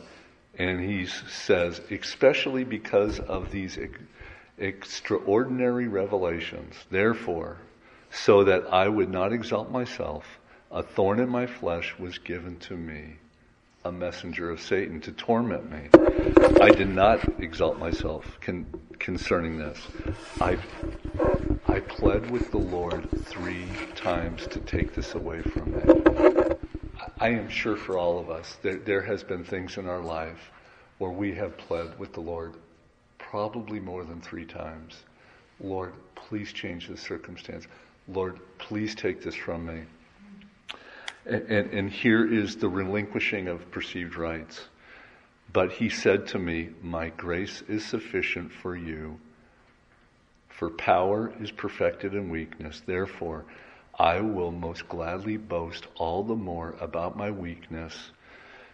[0.59, 3.97] and he says, especially because of these ex-
[4.59, 7.57] extraordinary revelations, therefore,
[8.11, 10.23] so that I would not exalt myself,
[10.69, 13.17] a thorn in my flesh was given to me,
[13.86, 15.89] a messenger of Satan to torment me.
[16.61, 18.65] I did not exalt myself con-
[18.97, 19.77] concerning this.
[20.39, 20.57] I,
[21.67, 26.55] I pled with the Lord three times to take this away from me.
[27.19, 30.51] I am sure for all of us, there, there has been things in our life
[30.97, 32.55] where we have pled with the Lord
[33.17, 35.03] probably more than three times.
[35.59, 37.67] Lord, please change this circumstance.
[38.07, 39.84] Lord, please take this from me.
[41.26, 44.67] And, and, and, here is the relinquishing of perceived rights.
[45.53, 49.19] But he said to me, My grace is sufficient for you,
[50.49, 52.82] for power is perfected in weakness.
[52.86, 53.45] Therefore,
[53.97, 58.11] I will most gladly boast all the more about my weakness,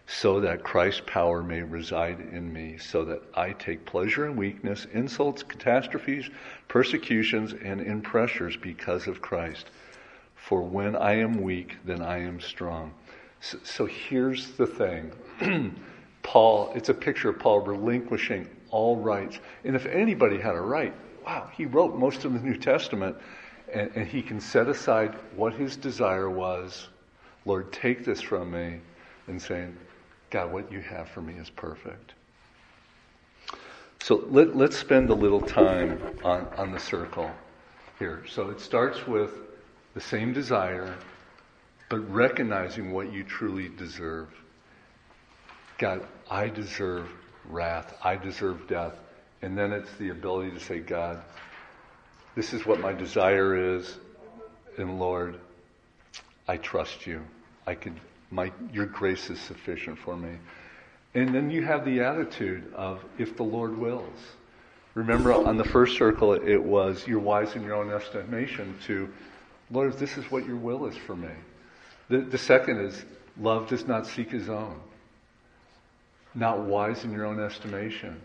[0.08, 4.88] so that Christ's power may reside in me, so that I take pleasure in weakness,
[4.94, 6.30] insults, catastrophes,
[6.68, 9.70] persecutions, and in pressures because of Christ.
[10.50, 12.92] For when I am weak, then I am strong.
[13.40, 15.12] So, so here's the thing.
[16.24, 19.38] Paul, it's a picture of Paul relinquishing all rights.
[19.64, 20.92] And if anybody had a right,
[21.24, 23.16] wow, he wrote most of the New Testament
[23.72, 26.88] and, and he can set aside what his desire was.
[27.46, 28.80] Lord, take this from me,
[29.28, 29.78] and saying,
[30.32, 32.14] God, what you have for me is perfect.
[34.02, 37.30] So let, us spend a little time on, on the circle
[38.00, 38.24] here.
[38.28, 39.49] So it starts with
[39.94, 40.96] the same desire,
[41.90, 44.28] but recognizing what you truly deserve.
[45.78, 47.10] God, I deserve
[47.50, 47.98] wrath.
[48.04, 48.94] I deserve death.
[49.42, 51.22] And then it's the ability to say, God,
[52.36, 53.98] this is what my desire is.
[54.78, 55.40] And Lord,
[56.48, 57.22] I trust you.
[57.66, 58.00] I could,
[58.32, 60.38] my, your grace is sufficient for me.
[61.16, 64.20] And then you have the attitude of, if the Lord wills.
[64.94, 69.10] Remember on the first circle, it was, you're wise in your own estimation to,
[69.72, 71.30] Lord, this is what your will is for me.
[72.10, 73.06] The, the second is,
[73.40, 74.80] love does not seek his own.
[76.34, 78.22] Not wise in your own estimation.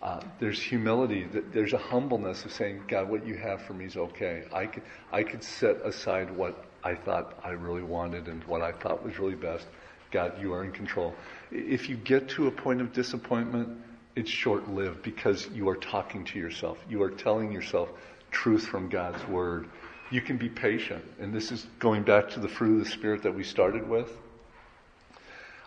[0.00, 1.26] Uh, there's humility.
[1.52, 4.44] There's a humbleness of saying, God, what you have for me is okay.
[4.52, 4.82] I could,
[5.12, 9.18] I could set aside what I thought I really wanted and what I thought was
[9.18, 9.66] really best.
[10.10, 11.14] God, you are in control.
[11.50, 13.76] If you get to a point of disappointment,
[14.14, 16.78] it's short lived because you are talking to yourself.
[16.88, 17.88] You are telling yourself
[18.30, 19.68] truth from God's word.
[20.10, 21.04] You can be patient.
[21.20, 24.10] And this is going back to the fruit of the Spirit that we started with.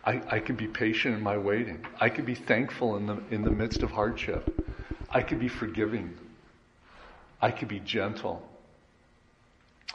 [0.03, 1.85] I, I can be patient in my waiting.
[1.99, 4.67] I can be thankful in the, in the midst of hardship.
[5.09, 6.17] I can be forgiving.
[7.41, 8.47] I can be gentle.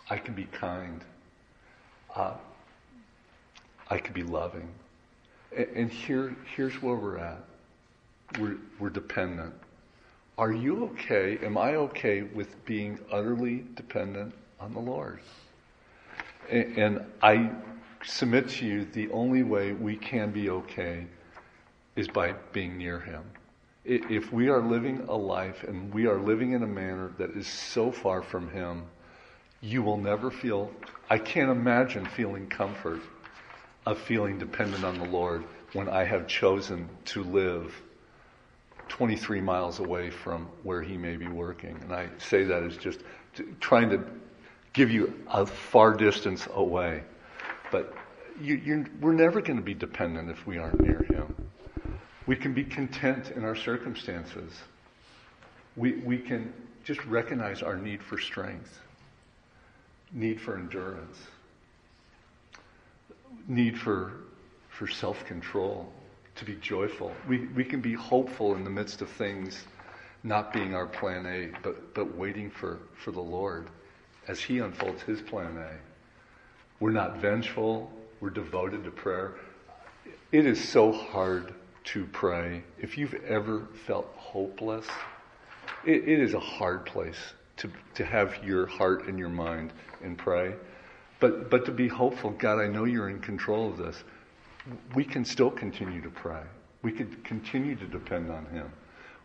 [0.09, 1.03] I can be kind.
[2.15, 2.35] Uh,
[3.91, 4.69] I can be loving.
[5.57, 7.45] And, and here, here's where we're at.
[8.39, 9.55] We're, we're dependent.
[10.39, 11.39] Are you okay?
[11.43, 15.21] Am I okay with being utterly dependent on the Lord?
[16.51, 17.51] And, I
[18.05, 21.07] submit to you the only way we can be okay
[21.97, 23.25] is by being near Him.
[23.85, 27.47] If we are living a life and we are living in a manner that is
[27.47, 28.85] so far from Him,
[29.63, 30.71] you will never feel,
[31.09, 33.01] I can't imagine feeling comfort
[33.87, 37.75] of feeling dependent on the Lord when I have chosen to live
[38.89, 41.79] 23 miles away from where He may be working.
[41.83, 43.01] And I say that as just
[43.61, 44.05] trying to
[44.73, 47.03] give you a far distance away.
[47.71, 47.95] But
[48.41, 51.35] you, we're never going to be dependent if we aren't near Him.
[52.27, 54.53] We can be content in our circumstances.
[55.77, 56.53] we, we can
[56.85, 58.81] just recognize our need for strength,
[60.13, 61.19] need for endurance,
[63.49, 64.13] need for,
[64.69, 65.93] for self control,
[66.37, 67.13] to be joyful.
[67.29, 69.65] We, we can be hopeful in the midst of things
[70.23, 73.69] not being our plan A, but, but waiting for, for the Lord
[74.29, 75.71] as He unfolds His plan A.
[76.81, 79.35] We're not vengeful, we're devoted to prayer.
[80.33, 82.65] It is so hard to pray.
[82.79, 84.87] If you've ever felt hopeless,
[85.85, 87.19] it, it is a hard place
[87.59, 89.73] to, to have your heart and your mind
[90.03, 90.55] and pray.
[91.21, 93.97] But, but to be hopeful, God, I know you're in control of this.
[94.95, 96.43] We can still continue to pray.
[96.83, 98.73] We could continue to depend on Him.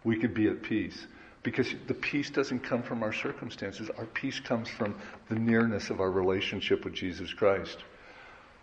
[0.03, 1.07] We could be at peace.
[1.43, 3.89] Because the peace doesn't come from our circumstances.
[3.97, 4.95] Our peace comes from
[5.27, 7.79] the nearness of our relationship with Jesus Christ.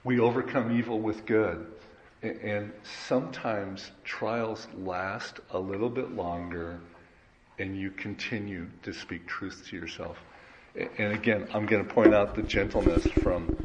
[0.05, 1.67] We overcome evil with good.
[2.23, 2.73] And
[3.07, 6.81] sometimes trials last a little bit longer
[7.59, 10.17] and you continue to speak truth to yourself.
[10.99, 13.57] And again, I'm going to point out the gentleness from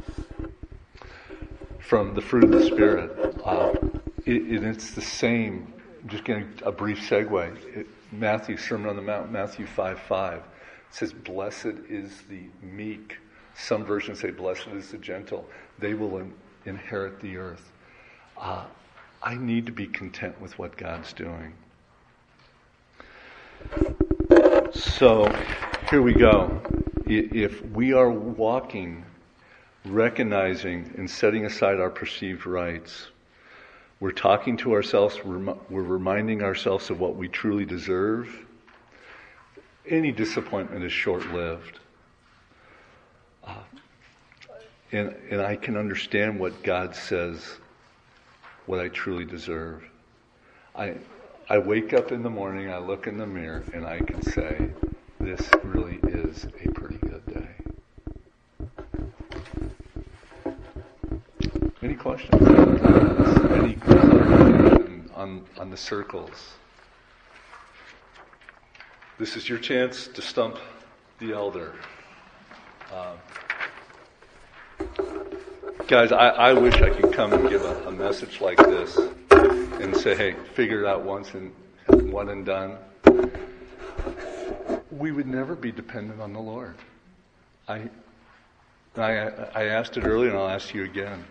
[1.84, 3.36] from the fruit of the Spirit.
[3.44, 3.74] Uh,
[4.24, 5.72] it, it's the same.
[6.06, 7.76] Just getting a brief segue.
[7.76, 10.42] It, Matthew, Sermon on the Mount, Matthew 5 5.
[10.90, 13.18] Says, Blessed is the meek.
[13.56, 15.46] Some versions say, Blessed is the gentle.
[15.78, 16.32] They will in,
[16.64, 17.72] inherit the earth.
[18.36, 18.64] Uh,
[19.22, 21.54] I need to be content with what God's doing.
[24.72, 25.32] So
[25.90, 26.60] here we go.
[27.06, 29.04] If we are walking,
[29.84, 33.08] recognizing, and setting aside our perceived rights,
[34.00, 38.44] we're talking to ourselves, we're reminding ourselves of what we truly deserve.
[39.88, 41.78] Any disappointment is short lived.
[43.44, 43.54] Uh,
[44.92, 47.58] and, and I can understand what God says,
[48.66, 49.84] what I truly deserve.
[50.74, 50.96] I,
[51.48, 54.70] I wake up in the morning, I look in the mirror, and I can say,
[55.20, 56.93] this really is a pretty
[62.04, 62.46] questions?
[63.52, 63.78] Any
[65.14, 66.52] on, on the circles?
[69.18, 70.58] This is your chance to stump
[71.18, 71.72] the elder.
[72.92, 73.14] Uh,
[75.86, 78.98] guys, I, I wish I could come and give a, a message like this
[79.30, 81.54] and say, hey, figure it out once and
[82.12, 82.76] one and done.
[84.90, 86.74] We would never be dependent on the Lord.
[87.66, 87.88] I,
[88.94, 91.24] I, I asked it earlier and I'll ask you again.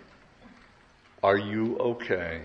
[1.23, 2.41] Are you okay?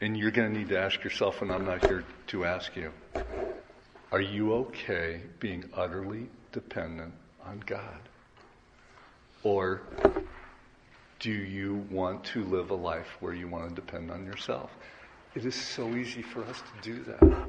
[0.00, 2.90] And you're going to need to ask yourself, and I'm not here to ask you.
[4.10, 7.12] Are you okay being utterly dependent
[7.44, 7.98] on God?
[9.42, 9.82] Or
[11.20, 14.70] do you want to live a life where you want to depend on yourself?
[15.34, 17.48] It is so easy for us to do that.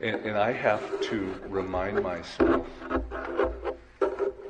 [0.00, 2.66] And, and I have to remind myself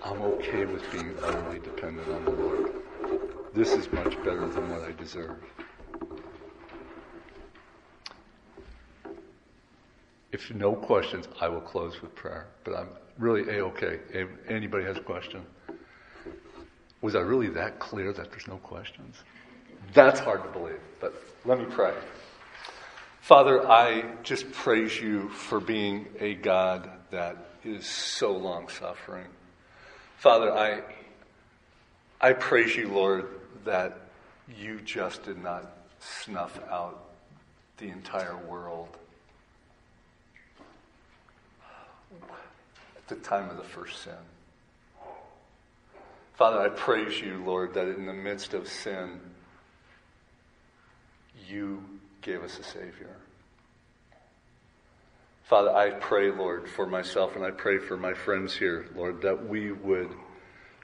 [0.04, 2.57] I'm okay with being utterly dependent on the Lord.
[3.54, 5.42] This is much better than what I deserve.
[10.30, 12.46] If no questions, I will close with prayer.
[12.64, 12.88] But I'm
[13.18, 14.00] really a-okay.
[14.10, 15.44] If anybody has a question?
[17.00, 19.16] Was I really that clear that there's no questions?
[19.94, 21.94] That's hard to believe, but let me pray.
[23.20, 29.26] Father, I just praise you for being a God that is so long suffering.
[30.18, 30.82] Father, I,
[32.20, 33.26] I praise you, Lord,
[33.64, 33.96] that
[34.56, 37.04] you just did not snuff out
[37.76, 38.96] the entire world
[42.96, 44.12] at the time of the first sin.
[46.34, 49.20] Father, I praise you, Lord, that in the midst of sin,
[51.48, 51.84] you
[52.20, 53.14] gave us a Savior.
[55.44, 59.48] Father, I pray, Lord, for myself and I pray for my friends here, Lord, that
[59.48, 60.10] we would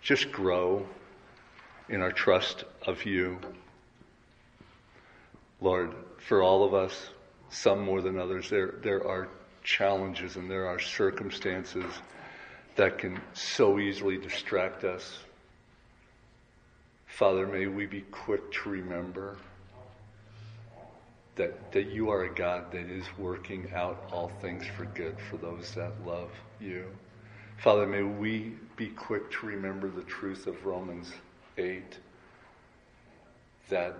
[0.00, 0.86] just grow
[1.88, 3.38] in our trust of you.
[5.60, 7.08] Lord, for all of us,
[7.50, 9.28] some more than others, there, there are
[9.62, 11.84] challenges and there are circumstances
[12.76, 15.18] that can so easily distract us.
[17.06, 19.36] Father, may we be quick to remember
[21.36, 25.36] that, that you are a God that is working out all things for good for
[25.36, 26.30] those that love
[26.60, 26.86] you.
[27.58, 31.12] Father, may we be quick to remember the truth of Romans
[31.56, 31.82] 8
[33.68, 33.96] that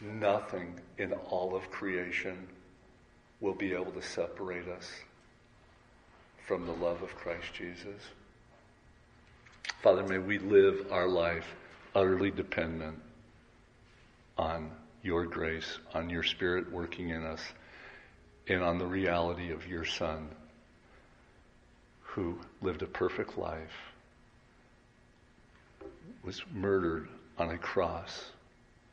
[0.00, 2.46] nothing in all of creation
[3.40, 4.90] will be able to separate us
[6.46, 8.02] from the love of Christ Jesus.
[9.82, 11.46] Father, may we live our life
[11.94, 12.98] utterly dependent
[14.36, 14.70] on
[15.02, 17.40] your grace, on your Spirit working in us,
[18.48, 20.28] and on the reality of your son
[22.00, 23.87] who lived a perfect life,
[26.28, 27.08] was murdered
[27.38, 28.26] on a cross,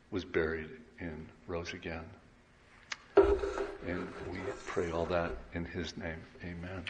[0.10, 0.70] was buried,
[1.02, 2.06] and rose again.
[3.18, 6.22] And we pray all that in his name.
[6.42, 6.86] Amen.